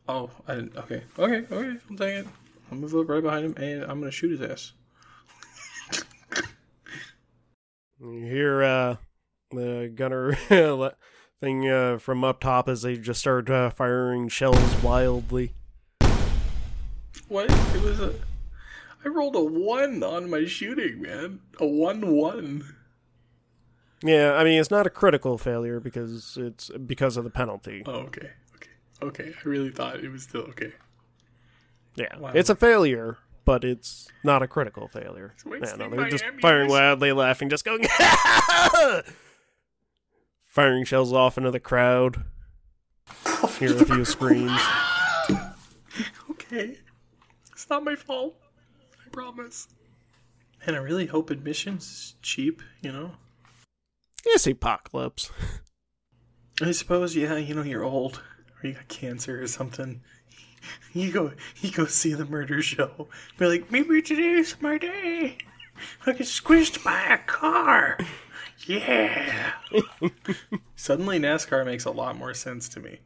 [0.08, 0.76] Oh, I didn't.
[0.76, 1.78] Okay, okay, okay.
[1.88, 2.26] I'm taking it.
[2.70, 4.72] I'll move up right behind him, and I'm gonna shoot his ass.
[8.00, 8.96] You hear uh,
[9.50, 10.34] the gunner
[11.40, 15.54] thing uh, from up top as they just start uh, firing shells wildly.
[17.26, 17.50] What?
[17.50, 18.14] It was a.
[19.04, 21.40] I rolled a one on my shooting, man.
[21.58, 22.76] A one-one.
[24.02, 27.82] Yeah, I mean it's not a critical failure because it's because of the penalty.
[27.86, 28.70] Oh, okay, okay,
[29.02, 29.32] okay.
[29.44, 30.72] I really thought it was still okay.
[31.96, 32.30] Yeah, Wow.
[32.34, 35.34] it's a failure, but it's not a critical failure.
[35.38, 37.84] So Yeah, no, they're just firing wildly, laughing, just going,
[40.44, 42.24] firing shells off into the crowd.
[43.58, 44.60] Hear a few screams.
[46.30, 46.78] Okay,
[47.52, 48.34] it's not my fault.
[49.04, 49.68] I promise.
[50.64, 52.62] And I really hope admission's is cheap.
[52.80, 53.10] You know.
[54.30, 55.30] It's apocalypse.
[56.60, 58.22] I suppose, yeah, you know, you're old,
[58.62, 60.02] or you got cancer or something.
[60.92, 63.08] You go, you go see the murder show.
[63.38, 65.38] Be like, maybe today's my day.
[66.04, 67.96] I get squished by a car.
[68.66, 69.52] Yeah.
[70.76, 72.98] Suddenly, NASCAR makes a lot more sense to me.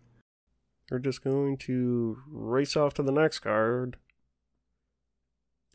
[0.90, 3.96] We're just going to race off to the next card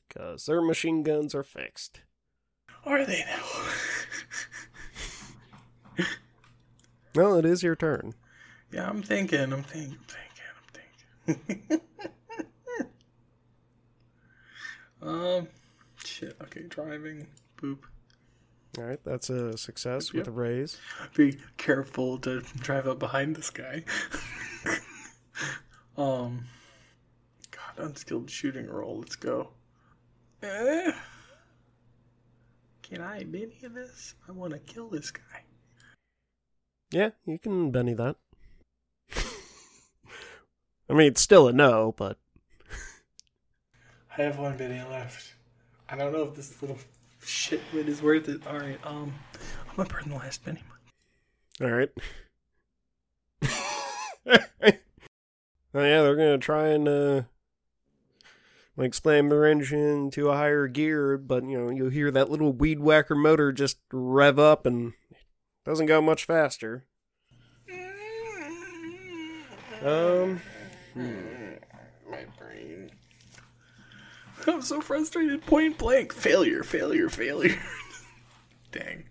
[0.07, 2.01] because their machine guns are fixed.
[2.85, 3.43] Are they now?
[7.17, 8.13] Well, it is your turn.
[8.71, 9.51] yeah, I'm thinking.
[9.51, 9.97] I'm thinking.
[11.27, 11.35] I'm thinking.
[11.49, 11.81] I'm thinking.
[15.01, 15.47] um,
[16.05, 16.37] shit.
[16.43, 17.25] Okay, driving.
[17.59, 17.79] Boop.
[18.77, 20.27] All right, that's a success with Yep.
[20.27, 20.77] a raise.
[21.15, 23.83] be careful to drive up behind this guy.
[25.97, 26.45] um,
[27.49, 28.99] God, unskilled shooting roll.
[28.99, 29.49] Let's go.
[30.43, 30.91] Eh.
[32.83, 34.13] Can I be any of this?
[34.29, 35.41] I want to kill this guy.
[36.91, 38.15] Yeah, you can Benny that.
[40.89, 42.17] I mean, it's still a no, but
[44.17, 45.33] I have one Benny left.
[45.89, 46.77] I don't know if this little
[47.21, 48.47] shit wit is worth it.
[48.47, 49.13] All right, um,
[49.69, 50.63] I'm gonna burn the last Benny.
[51.61, 51.89] all right.
[53.43, 53.49] oh
[55.73, 57.21] yeah, they're gonna try and uh,
[58.77, 62.53] like slam their engine to a higher gear, but you know you'll hear that little
[62.53, 64.93] weed whacker motor just rev up and
[65.67, 66.85] doesn't go much faster.
[69.83, 70.41] Um,
[70.95, 72.89] My brain.
[74.47, 75.45] I'm so frustrated.
[75.45, 76.13] Point blank.
[76.13, 77.59] Failure, failure, failure.
[78.71, 79.03] Dang.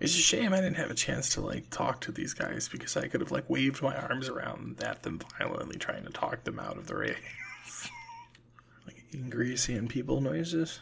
[0.00, 2.96] It's a shame I didn't have a chance to like talk to these guys because
[2.96, 6.58] I could have like waved my arms around at them violently trying to talk them
[6.58, 7.90] out of the race.
[8.86, 10.80] like greasy and people noises,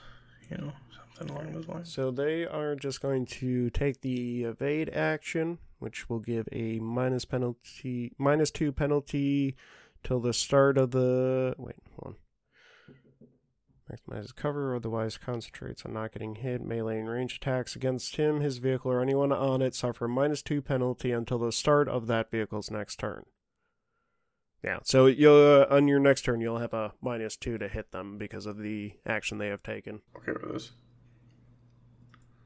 [0.49, 0.73] you know,
[1.17, 1.93] Something along those lines.
[1.93, 7.25] So they are just going to take the evade action, which will give a minus
[7.25, 9.57] penalty, minus two penalty
[10.05, 11.55] till the start of the.
[11.57, 12.17] Wait, hold on.
[13.91, 16.61] Maximizes cover, otherwise concentrates on not getting hit.
[16.61, 20.61] Melee and range attacks against him, his vehicle, or anyone on it suffer minus two
[20.61, 23.25] penalty until the start of that vehicle's next turn.
[24.63, 27.93] Yeah, so you'll uh, on your next turn you'll have a minus two to hit
[27.93, 30.01] them because of the action they have taken.
[30.17, 30.73] Okay with this.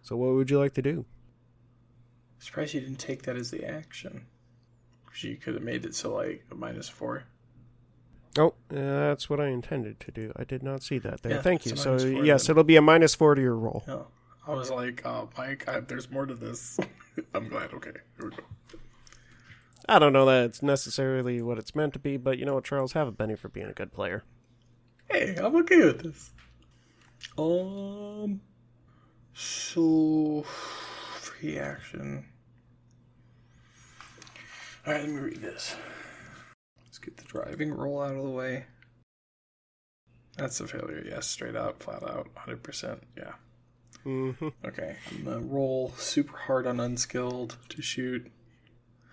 [0.02, 1.04] So what would you like to do?
[2.38, 4.26] Surprised you didn't take that as the action.
[5.06, 7.24] 'Cause you could have made it so like a minus four.
[8.38, 10.32] Oh, uh, that's what I intended to do.
[10.36, 11.32] I did not see that there.
[11.32, 11.74] Yeah, Thank you.
[11.74, 12.54] So yes, then.
[12.54, 13.82] it'll be a minus four to your roll.
[13.88, 14.02] Yeah.
[14.46, 16.78] I was like, oh, Mike, I, there's more to this.
[17.34, 17.72] I'm glad.
[17.74, 18.42] Okay, here we go.
[19.88, 22.64] I don't know that it's necessarily what it's meant to be, but you know what,
[22.64, 24.22] Charles, have a Benny for being a good player.
[25.10, 26.30] Hey, I'm okay with this.
[27.36, 28.40] Um,
[29.34, 30.44] so
[31.20, 32.24] free action.
[34.86, 35.76] All right, let me read this.
[36.86, 38.66] Let's get the driving roll out of the way.
[40.36, 41.04] That's a failure.
[41.06, 43.02] Yes, straight out, flat out, hundred percent.
[43.16, 43.32] Yeah.
[44.06, 44.48] Mm-hmm.
[44.64, 48.30] Okay, I'm gonna roll super hard on unskilled to shoot,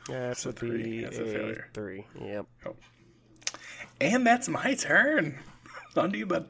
[0.10, 0.84] Yeah, That's a a three.
[0.84, 1.02] three.
[1.02, 1.68] That's a failure.
[1.74, 2.06] Three.
[2.22, 2.46] Yep.
[2.66, 2.76] Oh.
[4.00, 5.40] and that's my turn.
[5.98, 6.48] On to you, bud.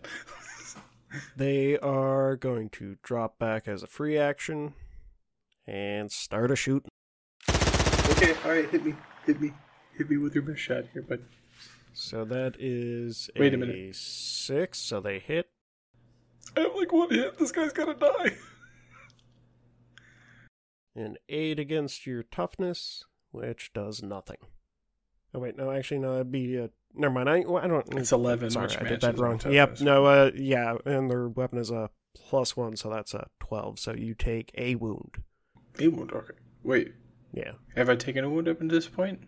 [1.35, 4.73] They are going to drop back as a free action
[5.65, 6.85] and start a shoot.
[7.49, 8.93] Okay, all right, hit me,
[9.25, 9.51] hit me,
[9.97, 11.21] hit me with your best shot here, bud.
[11.93, 13.95] So that is Wait a minute.
[13.95, 14.79] six.
[14.79, 15.49] So they hit.
[16.55, 17.37] I have like one hit.
[17.37, 18.35] This guy's gonna die.
[20.95, 24.37] An eight against your toughness, which does nothing.
[25.33, 26.67] Oh wait, no, actually no, that'd be uh,
[26.97, 27.29] never mind.
[27.29, 27.85] I, well, I don't.
[27.95, 29.37] It's eleven, Sorry, I did that wrong.
[29.37, 29.53] toughness.
[29.53, 33.79] Yep, no, uh, yeah, and their weapon is a plus one, so that's a twelve.
[33.79, 35.23] So you take a wound.
[35.79, 36.11] A wound.
[36.11, 36.33] Okay.
[36.63, 36.93] Wait,
[37.33, 39.21] Yeah, have I taken a wound up to this point?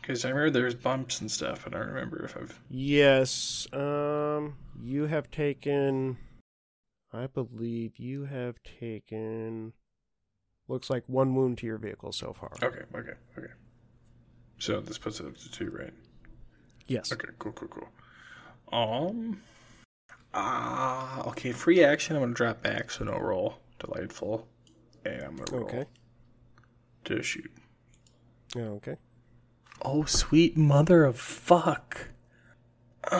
[0.00, 2.58] Because I remember there's bumps and stuff, and I don't remember if I've.
[2.70, 3.66] yes.
[3.74, 6.16] Um, you have taken.
[7.12, 9.72] I believe you have taken.
[10.66, 12.52] Looks like one wound to your vehicle so far.
[12.62, 13.52] Okay, okay, okay.
[14.58, 15.92] So this puts it up to two, right?
[16.86, 17.12] Yes.
[17.12, 17.88] Okay, cool, cool, cool.
[18.72, 19.40] Um.
[20.34, 21.52] Ah, okay.
[21.52, 22.16] Free action.
[22.16, 23.58] I'm gonna drop back, so no roll.
[23.78, 24.46] Delightful.
[25.04, 25.84] And I'm gonna roll Okay.
[27.04, 27.50] to shoot.
[28.56, 28.96] Yeah, okay.
[29.82, 32.08] Oh, sweet mother of fuck.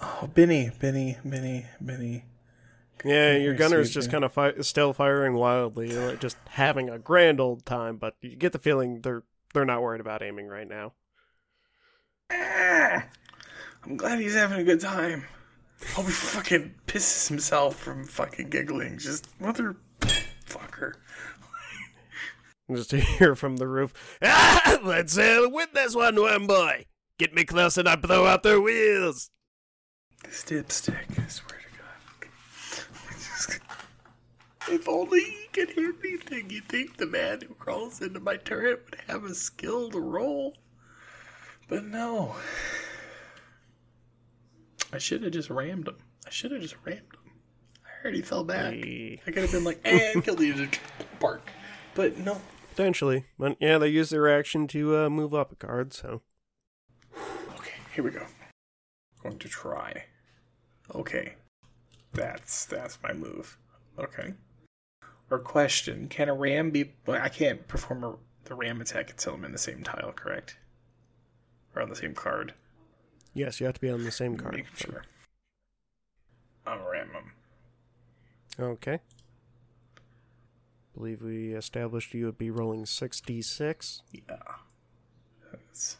[0.00, 2.24] Oh, Benny, Benny, Benny, Benny.
[3.04, 7.40] Yeah, your gunner's just kind of fi- still firing wildly, like just having a grand
[7.40, 7.96] old time.
[7.96, 9.22] But you get the feeling they're
[9.54, 10.92] they're not worried about aiming right now.
[12.30, 13.04] Ah,
[13.84, 15.24] I'm glad he's having a good time.
[15.94, 18.98] Hope he fucking pisses himself from fucking giggling.
[18.98, 20.94] Just motherfucker.
[22.70, 26.84] Just to hear from the roof, ah, let's uh, win this one, one boy.
[27.18, 29.30] Get me close and I blow out their wheels.
[30.22, 33.60] This dipstick, I swear to God.
[34.70, 38.84] If only he could hit anything, you think the man who crawls into my turret
[38.84, 40.56] would have a skill to roll.
[41.68, 42.36] But no.
[44.92, 45.96] I should have just rammed him.
[46.26, 47.32] I should have just rammed him.
[47.84, 48.72] I heard he fell back.
[48.72, 49.20] Hey.
[49.26, 50.68] I could have been like, and killed the other
[51.20, 51.50] bark.
[51.94, 52.40] But no.
[52.70, 55.92] Potentially, but yeah, they use their action to uh, move up a card.
[55.92, 56.22] So
[57.56, 58.24] Okay, here we go.
[59.22, 60.04] Going to try.
[60.94, 61.34] Okay.
[62.12, 63.58] That's that's my move.
[63.98, 64.32] Okay.
[65.30, 66.92] Or question: Can a ram be?
[67.06, 68.14] Well, I can't perform a,
[68.44, 70.56] the ram attack until I'm in the same tile, correct?
[71.76, 72.54] Or on the same card.
[73.34, 74.54] yes, you have to be on the same card.
[74.54, 75.02] Making sure.
[76.66, 77.32] I'll ram him.
[78.58, 79.00] Okay.
[80.94, 84.02] Believe we established you would be rolling six d six.
[84.12, 84.36] Yeah.
[85.52, 85.96] That's...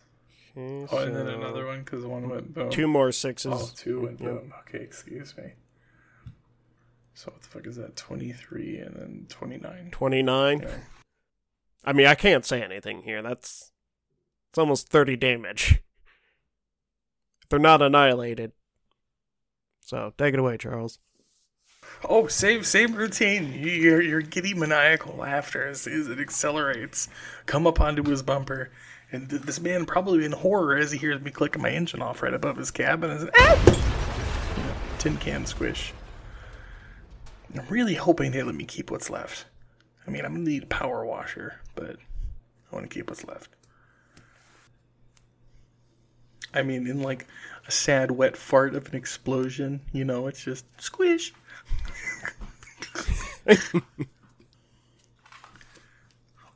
[0.56, 2.70] Okay, Oh, and then another one because one went boom.
[2.70, 3.52] Two more sixes.
[3.54, 4.30] Oh, two went Yep.
[4.30, 4.54] boom.
[4.66, 5.52] Okay, excuse me.
[7.18, 7.96] So what the fuck is that?
[7.96, 9.88] Twenty three and then twenty nine.
[9.90, 10.60] 29.
[10.60, 10.68] Yeah.
[11.84, 13.22] I mean, I can't say anything here.
[13.22, 13.72] That's
[14.50, 15.82] it's almost 30 damage.
[17.50, 18.52] They're not annihilated.
[19.80, 21.00] So, take it away, Charles.
[22.08, 23.52] Oh, same same routine.
[23.52, 27.08] Your your giddy maniacal laughter as, as it accelerates,
[27.46, 28.70] come up onto his bumper,
[29.10, 32.22] and th- this man probably in horror as he hears me clicking my engine off
[32.22, 33.10] right above his cabin.
[33.10, 34.94] Is ah!
[35.00, 35.92] tin can squish.
[37.54, 39.46] I'm really hoping they let me keep what's left.
[40.06, 41.96] I mean, I'm gonna need a power washer, but
[42.70, 43.50] I want to keep what's left.
[46.52, 47.26] I mean, in like
[47.66, 51.32] a sad, wet fart of an explosion, you know, it's just squish.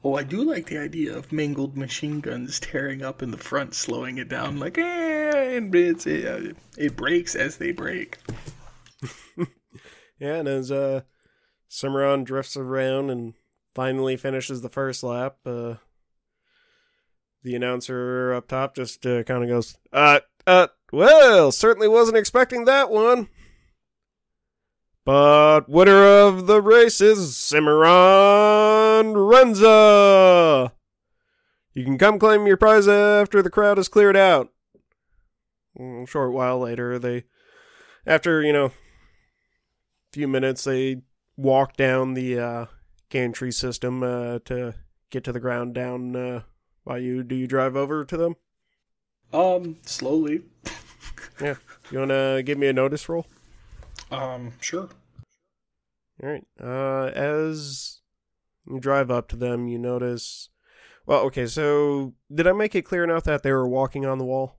[0.05, 3.75] oh, I do like the idea of mangled machine guns tearing up in the front,
[3.75, 8.19] slowing it down, like, eh, and it, it breaks as they break.
[10.23, 11.01] Yeah, and as uh,
[11.67, 13.35] Cimarron drifts around and
[13.75, 15.75] finally finishes the first lap, uh,
[17.43, 22.67] the announcer up top just uh, kind of goes, uh, uh, well, certainly wasn't expecting
[22.67, 23.31] that one.
[25.05, 30.71] But winner of the race is Cimarron Renza.
[31.75, 34.51] You can come claim your prize after the crowd is cleared out.
[35.77, 37.25] A short while later, they,
[38.07, 38.71] after, you know,
[40.13, 41.03] few minutes, they
[41.37, 42.67] walk down the uh,
[43.09, 44.75] gantry system uh, to
[45.11, 46.15] get to the ground down.
[46.15, 46.43] Uh,
[46.85, 48.37] while you do you drive over to them?
[49.33, 50.43] Um, slowly.
[51.41, 51.55] Yeah.
[51.91, 53.27] You want to give me a notice roll?
[54.11, 54.89] Um, sure.
[56.23, 56.45] All right.
[56.63, 58.01] Uh, as
[58.69, 60.51] you drive up to them, you notice.
[61.07, 61.47] Well, okay.
[61.47, 64.59] So, did I make it clear enough that they were walking on the wall?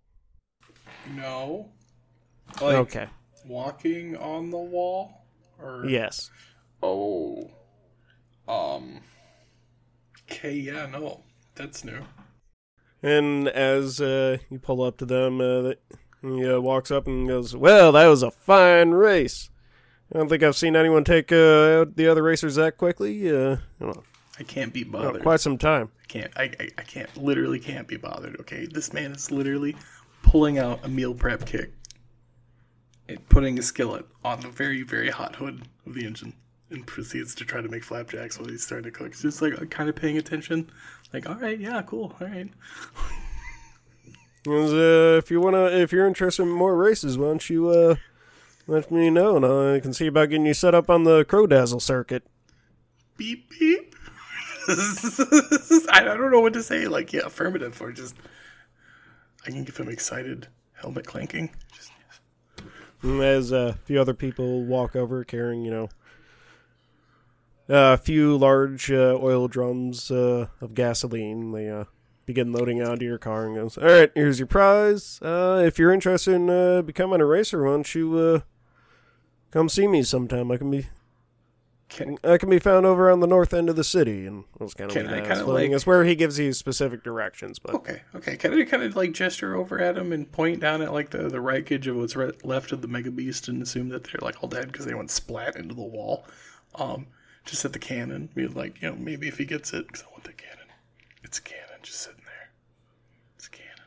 [1.16, 1.72] No.
[2.62, 3.08] Like, okay.
[3.46, 5.23] walking on the wall?
[5.64, 6.30] Or Yes.
[6.82, 7.50] Oh.
[8.48, 9.00] Um.
[10.30, 11.22] Okay, yeah, no.
[11.56, 12.02] That's new.
[13.02, 15.74] And as uh, you pull up to them, uh,
[16.22, 19.50] he uh, walks up and goes, "Well, that was a fine race.
[20.14, 23.30] I don't think I've seen anyone take uh, out the other racers that quickly.
[23.30, 24.04] Uh, you know,
[24.40, 25.22] I can't be uh, bothered.
[25.22, 26.32] quite some time." I can't.
[26.36, 27.16] I, I, I can't.
[27.18, 28.40] Literally can't be bothered.
[28.42, 29.76] Okay, this man is literally
[30.22, 31.74] pulling out a meal prep kick
[33.30, 36.34] putting a skillet on the very very hot hood of the engine
[36.70, 39.08] and proceeds to try to make flapjacks while he's starting to cook.
[39.08, 40.72] It's just like kind of paying attention.
[41.14, 42.50] Like, all right, yeah, cool, all right.
[44.46, 47.96] Uh, if you wanna, if you're interested in more races, why don't you uh,
[48.68, 51.48] let me know, and I can see about getting you set up on the Crow
[51.48, 52.24] Dazzle circuit.
[53.16, 53.96] Beep beep.
[54.68, 56.88] I don't know what to say.
[56.88, 58.16] Like, yeah, affirmative or just.
[59.46, 61.52] I can give him excited helmet clanking.
[61.74, 61.93] Just
[63.04, 65.90] As uh, a few other people walk over carrying, you know,
[67.68, 71.84] a few large uh, oil drums uh, of gasoline, they uh,
[72.26, 75.20] begin loading onto your car and goes, "All right, here's your prize.
[75.22, 78.40] Uh, if you're interested in uh, becoming a racer, why don't you uh,
[79.52, 80.50] come see me sometime?
[80.50, 80.88] I can be."
[81.90, 84.74] Can, I can be found over on the north end of the city, and was
[84.74, 88.02] kind of Can I kinda like- It's where he gives you specific directions, but Okay,
[88.16, 88.36] okay.
[88.36, 91.30] Can I kind of like gesture over at him and point down at like the
[91.30, 94.42] the wreckage of what's re- left of the Mega Beast and assume that they're like
[94.42, 96.26] all dead because they went splat into the wall?
[96.76, 97.08] Um,
[97.46, 100.08] just at the cannon, be like, you know, maybe if he gets it, because I
[100.12, 100.66] want the cannon.
[101.24, 102.50] It's a cannon just sitting there.
[103.38, 103.86] It's a cannon.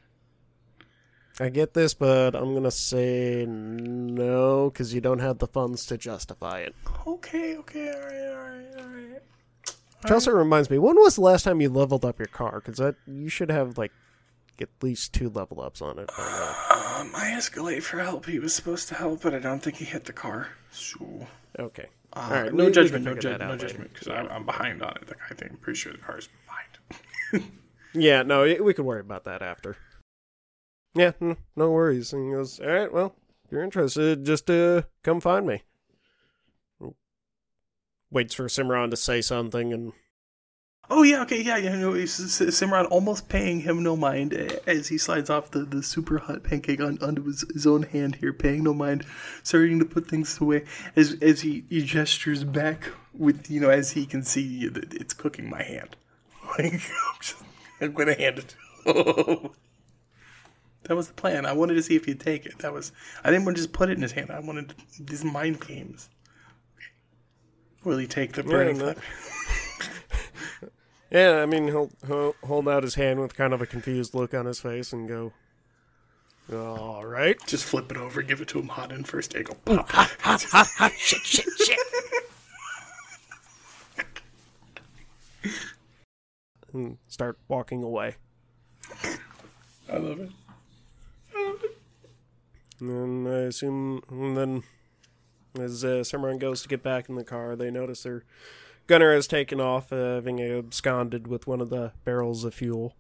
[1.39, 5.99] I get this, but I'm gonna say no because you don't have the funds to
[5.99, 6.75] justify it.
[7.07, 9.21] Okay, okay, all right, all right, all right.
[10.03, 12.61] Which also reminds me, when was the last time you leveled up your car?
[12.65, 13.93] Because that you should have like
[14.61, 16.09] at least two level ups on it.
[16.17, 16.57] by now.
[16.97, 18.25] Um, I escalate for help.
[18.25, 20.49] He was supposed to help, but I don't think he hit the car.
[20.71, 21.27] So,
[21.59, 21.89] Okay.
[22.15, 22.55] uh, All right.
[22.55, 25.07] no judgment, no, ju- no judgment, because I'm, I'm behind on it.
[25.07, 27.51] Like, I think I'm pretty sure the car's behind.
[27.93, 28.23] Yeah.
[28.23, 29.77] No, we can worry about that after.
[30.97, 31.13] Yeah.
[31.55, 32.13] No worries.
[32.13, 32.93] And he goes, "All right.
[32.93, 33.15] Well,
[33.45, 35.63] if you're interested, just uh, come find me."
[38.11, 39.93] Waits for Cimarron to say something, and
[40.89, 41.75] Oh yeah, okay, yeah, yeah.
[41.75, 46.19] No, Cimarron almost paying him no mind eh, as he slides off the, the super
[46.19, 49.05] hot pancake on, onto his, his own hand here, paying no mind,
[49.43, 50.65] starting to put things away
[50.95, 55.15] as as he, he gestures back with you know as he can see that it's
[55.15, 55.97] cooking my hand.
[56.59, 56.81] Like I'm,
[57.21, 57.43] just,
[57.81, 58.55] I'm gonna hand it.
[58.85, 59.51] to him.
[60.87, 61.47] That was the plan.
[61.47, 62.59] I wanted to see if he'd take it.
[62.59, 62.93] That was
[63.25, 64.31] I didn't want to just put it in his hand.
[64.31, 66.09] I wanted these mind games.
[67.85, 68.99] Will he take the burning flap?
[71.11, 74.35] yeah, I mean he'll, he'll hold out his hand with kind of a confused look
[74.35, 75.33] on his face and go,
[76.53, 79.47] "All right." Just flip it over, give it to him hot in first take.
[79.47, 79.89] Go pop.
[80.97, 81.79] shit, shit, shit.
[86.73, 88.17] and start walking away.
[89.89, 90.31] I love it.
[92.81, 94.63] And I assume, and then
[95.59, 98.25] as uh, Cimarron goes to get back in the car, they notice their
[98.87, 102.95] gunner has taken off, uh, having absconded with one of the barrels of fuel.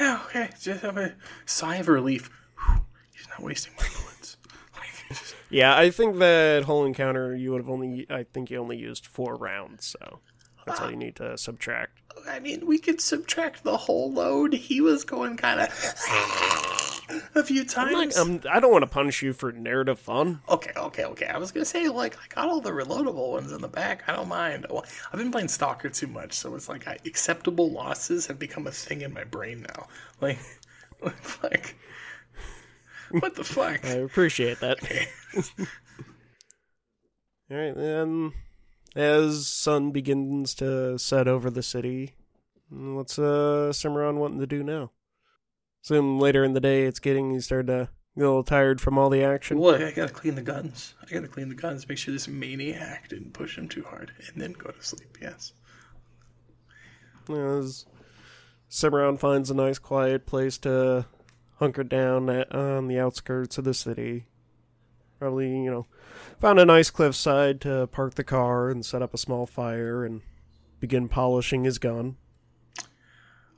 [0.00, 0.48] Okay.
[0.60, 1.14] Just have a
[1.44, 2.30] sigh of relief.
[2.58, 2.80] Whew,
[3.12, 4.36] He's not wasting my bullets.
[5.50, 9.06] Yeah, I think that whole encounter you would have only, I think you only used
[9.06, 10.18] four rounds, so
[10.66, 12.00] that's all you need to subtract.
[12.28, 14.54] I mean, we could subtract the whole load.
[14.54, 15.68] He was going kind of.
[17.34, 18.16] A few I'm times.
[18.16, 20.40] not, I'm, I don't want to punish you for narrative fun.
[20.48, 21.26] Okay, okay, okay.
[21.26, 24.04] I was gonna say like I got all the reloadable ones in the back.
[24.08, 24.66] I don't mind.
[24.70, 28.66] Well, I've been playing Stalker too much, so it's like I, acceptable losses have become
[28.66, 29.86] a thing in my brain now.
[30.20, 30.38] Like,
[31.42, 31.74] like,
[33.10, 33.84] what the fuck?
[33.84, 34.78] I appreciate that.
[37.50, 38.32] All right, then,
[38.96, 42.14] as sun begins to set over the city,
[42.70, 44.92] what's uh Cimarron wanting to do now?
[45.84, 48.96] Soon later in the day, it's getting you start to get a little tired from
[48.96, 49.58] all the action.
[49.58, 50.94] Well, I gotta clean the guns.
[51.02, 51.86] I gotta clean the guns.
[51.86, 55.18] Make sure this maniac didn't push him too hard, and then go to sleep.
[55.20, 55.52] Yes.
[57.28, 57.84] As
[58.66, 61.04] Cimarron finds a nice quiet place to
[61.56, 64.24] hunker down at, on the outskirts of the city.
[65.18, 65.86] Probably, you know,
[66.40, 70.22] found a nice cliffside to park the car and set up a small fire and
[70.80, 72.16] begin polishing his gun.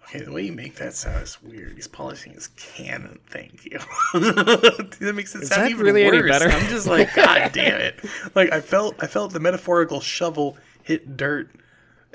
[0.09, 1.75] Okay, the way you make that sound is weird.
[1.75, 3.19] He's polishing his cannon.
[3.29, 3.79] Thank you.
[4.15, 6.31] that makes it sound even really any worse.
[6.31, 6.49] better?
[6.49, 7.99] I'm just like, God damn it!
[8.35, 11.51] Like I felt, I felt the metaphorical shovel hit dirt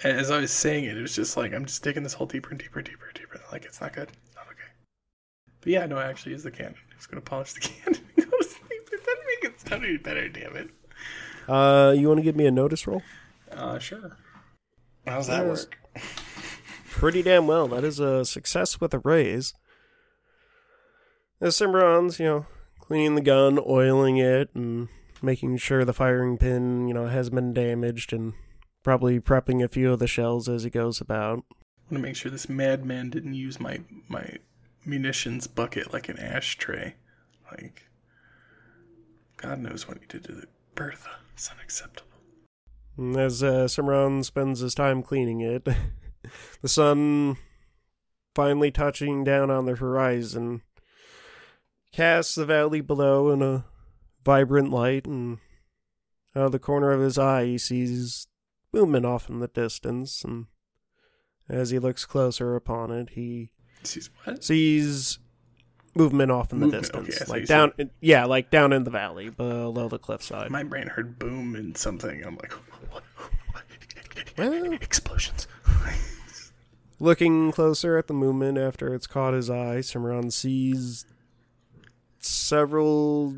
[0.04, 0.98] and as I was saying it.
[0.98, 3.14] It was just like I'm just digging this hole deeper and deeper and deeper and
[3.16, 3.42] deeper.
[3.52, 4.08] Like it's not good.
[4.26, 4.72] It's not okay.
[5.60, 6.76] But yeah, no, it actually is the cannon.
[6.96, 8.90] He's gonna polish the cannon and go to sleep.
[8.94, 10.30] It doesn't make it sound any better.
[10.30, 10.70] Damn it.
[11.48, 13.02] Uh, you want to give me a notice roll?
[13.52, 14.16] Uh, sure.
[15.06, 15.66] How's that Yes.
[15.66, 15.78] work?
[16.92, 17.68] Pretty damn well.
[17.68, 19.54] That is a success with a raise.
[21.40, 22.46] As Cimarron's, you know,
[22.80, 24.90] cleaning the gun, oiling it, and
[25.22, 28.34] making sure the firing pin, you know, has been damaged, and
[28.84, 31.40] probably prepping a few of the shells as he goes about.
[31.50, 34.36] I want to make sure this madman didn't use my my
[34.86, 36.96] munitions bucket like an ashtray.
[37.52, 37.88] Like,
[39.38, 41.10] God knows what he did to the Bertha.
[41.34, 42.12] It's unacceptable.
[42.98, 45.68] And as uh, Cimarron spends his time cleaning it,
[46.62, 47.38] the sun
[48.36, 50.62] finally touching down on the horizon
[51.92, 53.66] casts the valley below in a
[54.24, 55.40] vibrant light, and
[56.36, 58.28] out of the corner of his eye, he sees
[58.72, 60.24] movement off in the distance.
[60.24, 60.46] And
[61.50, 63.52] as he looks closer upon it, he
[63.84, 64.44] Sees what?
[64.44, 65.20] sees
[65.94, 69.30] movement off in the Movement, distance, thought like down, yeah, like down in the valley
[69.30, 70.50] below the cliffside.
[70.50, 72.24] My brain heard boom and something.
[72.24, 72.54] I'm like,
[72.92, 73.04] what?
[74.38, 75.48] Well- explosions.
[77.02, 81.08] Looking closer at the movement after it's caught his eye, Cimarron sees
[82.20, 83.38] several,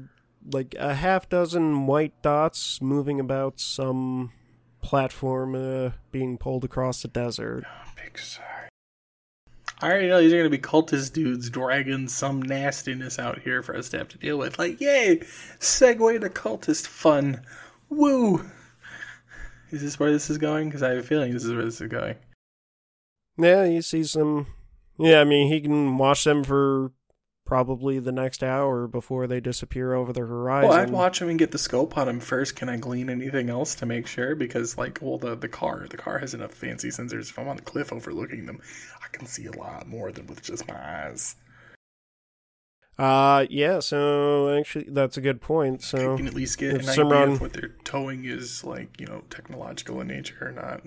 [0.52, 4.34] like a half dozen white dots moving about some
[4.81, 7.64] platform uh, being pulled across the desert.
[7.95, 8.68] Big sorry.
[9.80, 13.77] I already know these are gonna be cultist dudes dragging some nastiness out here for
[13.77, 14.60] us to have to deal with.
[14.60, 15.19] Like, yay!
[15.60, 17.40] Segue to cultist fun.
[17.88, 18.44] Woo!
[19.72, 20.68] Is this where this is going?
[20.68, 22.18] Because I have a feeling this is where this is going.
[23.38, 24.47] Yeah, he sees them.
[24.97, 26.91] Yeah, I mean, he can watch them for
[27.45, 30.69] probably the next hour before they disappear over the horizon.
[30.69, 32.55] Well, I'd watch him and get the scope on him first.
[32.55, 34.35] Can I glean anything else to make sure?
[34.35, 37.30] Because, like, well, the the car, the car has enough fancy sensors.
[37.31, 38.61] If I'm on the cliff overlooking them,
[39.03, 41.35] I can see a lot more than with just my eyes.
[42.97, 43.80] Uh, yeah.
[43.80, 45.81] So actually, that's a good point.
[45.81, 48.99] You So can at least get an idea Cimarron- of what they're towing is like,
[48.99, 50.84] you know, technological in nature or not.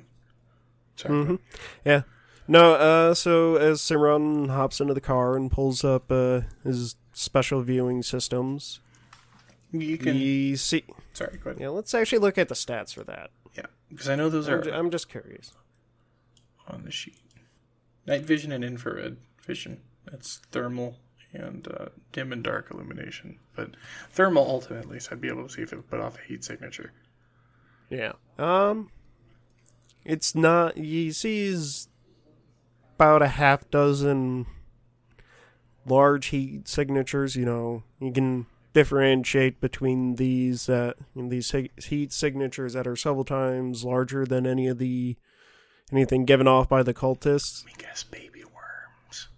[0.98, 1.38] Mhm.
[1.84, 2.02] Yeah.
[2.48, 7.62] No, uh, so as Cimarron hops into the car and pulls up uh, his special
[7.62, 8.80] viewing systems,
[9.72, 10.14] you can.
[10.14, 10.84] we see.
[11.12, 11.60] Sorry, go ahead.
[11.60, 13.30] Yeah, let's actually look at the stats for that.
[13.56, 15.52] Yeah, because I know those I'm, are ju- I'm just curious.
[16.68, 17.18] on the sheet.
[18.06, 19.80] Night vision and infrared vision.
[20.08, 20.96] That's thermal
[21.32, 23.38] and uh, dim and dark illumination.
[23.56, 23.70] But
[24.12, 26.92] thermal ultimately, so I'd be able to see if it put off a heat signature.
[27.90, 28.12] Yeah.
[28.38, 28.90] Um,
[30.04, 30.76] it's not.
[30.76, 31.88] He sees
[32.96, 34.46] about a half dozen
[35.86, 37.36] large heat signatures.
[37.36, 41.54] You know, you can differentiate between these uh, these
[41.84, 45.16] heat signatures that are several times larger than any of the
[45.92, 47.64] anything given off by the cultists.
[47.64, 49.28] Let me guess, baby worms.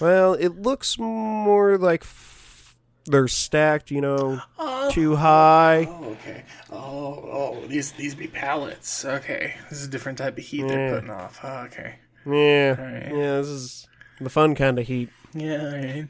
[0.00, 2.76] Well, it looks more like f-
[3.06, 3.90] they're stacked.
[3.90, 5.86] You know, Oh, too high.
[5.88, 6.44] oh, okay.
[6.70, 7.28] Oh,
[7.60, 9.04] oh, these these be pallets.
[9.04, 10.66] Okay, this is a different type of heat Yeah.
[10.68, 11.38] they're putting off.
[11.42, 11.96] Oh, okay.
[12.26, 13.08] Yeah, Alright.
[13.08, 13.36] yeah.
[13.38, 13.88] This is
[14.20, 15.10] the fun kind of heat.
[15.34, 16.08] Yeah, right.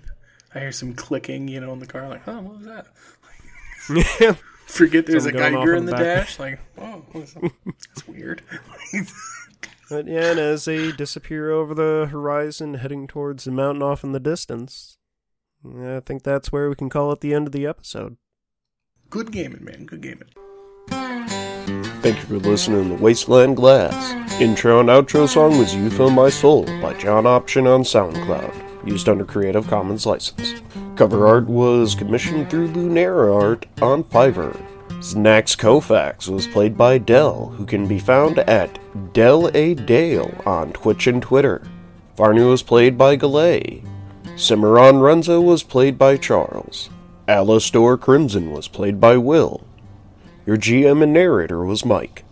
[0.55, 2.09] I hear some clicking, you know, in the car.
[2.09, 2.87] Like, oh, what was that?
[4.21, 4.37] Yeah.
[4.67, 6.39] Forget there's Something a Geiger in the the dash.
[6.39, 7.53] Like, oh, what is that?
[7.67, 8.43] that's weird.
[9.91, 14.13] But yeah, and as they disappear over the horizon, heading towards the mountain off in
[14.13, 14.97] the distance,
[15.63, 18.17] I think that's where we can call it the end of the episode.
[19.11, 19.85] Good gaming, man.
[19.85, 20.31] Good gaming.
[22.05, 24.13] Thank you for listening to Wasteland Glass.
[24.39, 28.87] Intro and outro song was You Fill My Soul by John Option on SoundCloud.
[28.87, 30.61] used under Creative Commons license.
[30.97, 34.55] Cover art was commissioned through Lunera Art on Fiverr.
[34.99, 38.79] Znax Kofax was played by Del, who can be found at
[39.15, 41.63] Del A Dale on Twitch and Twitter.
[42.19, 43.83] Varnu was played by Galeigh.
[44.37, 46.91] Cimarron Renza was played by Charles.
[47.27, 49.65] Alastor Crimzon was played by Will.
[50.47, 52.24] Your GM and narrator was Mike.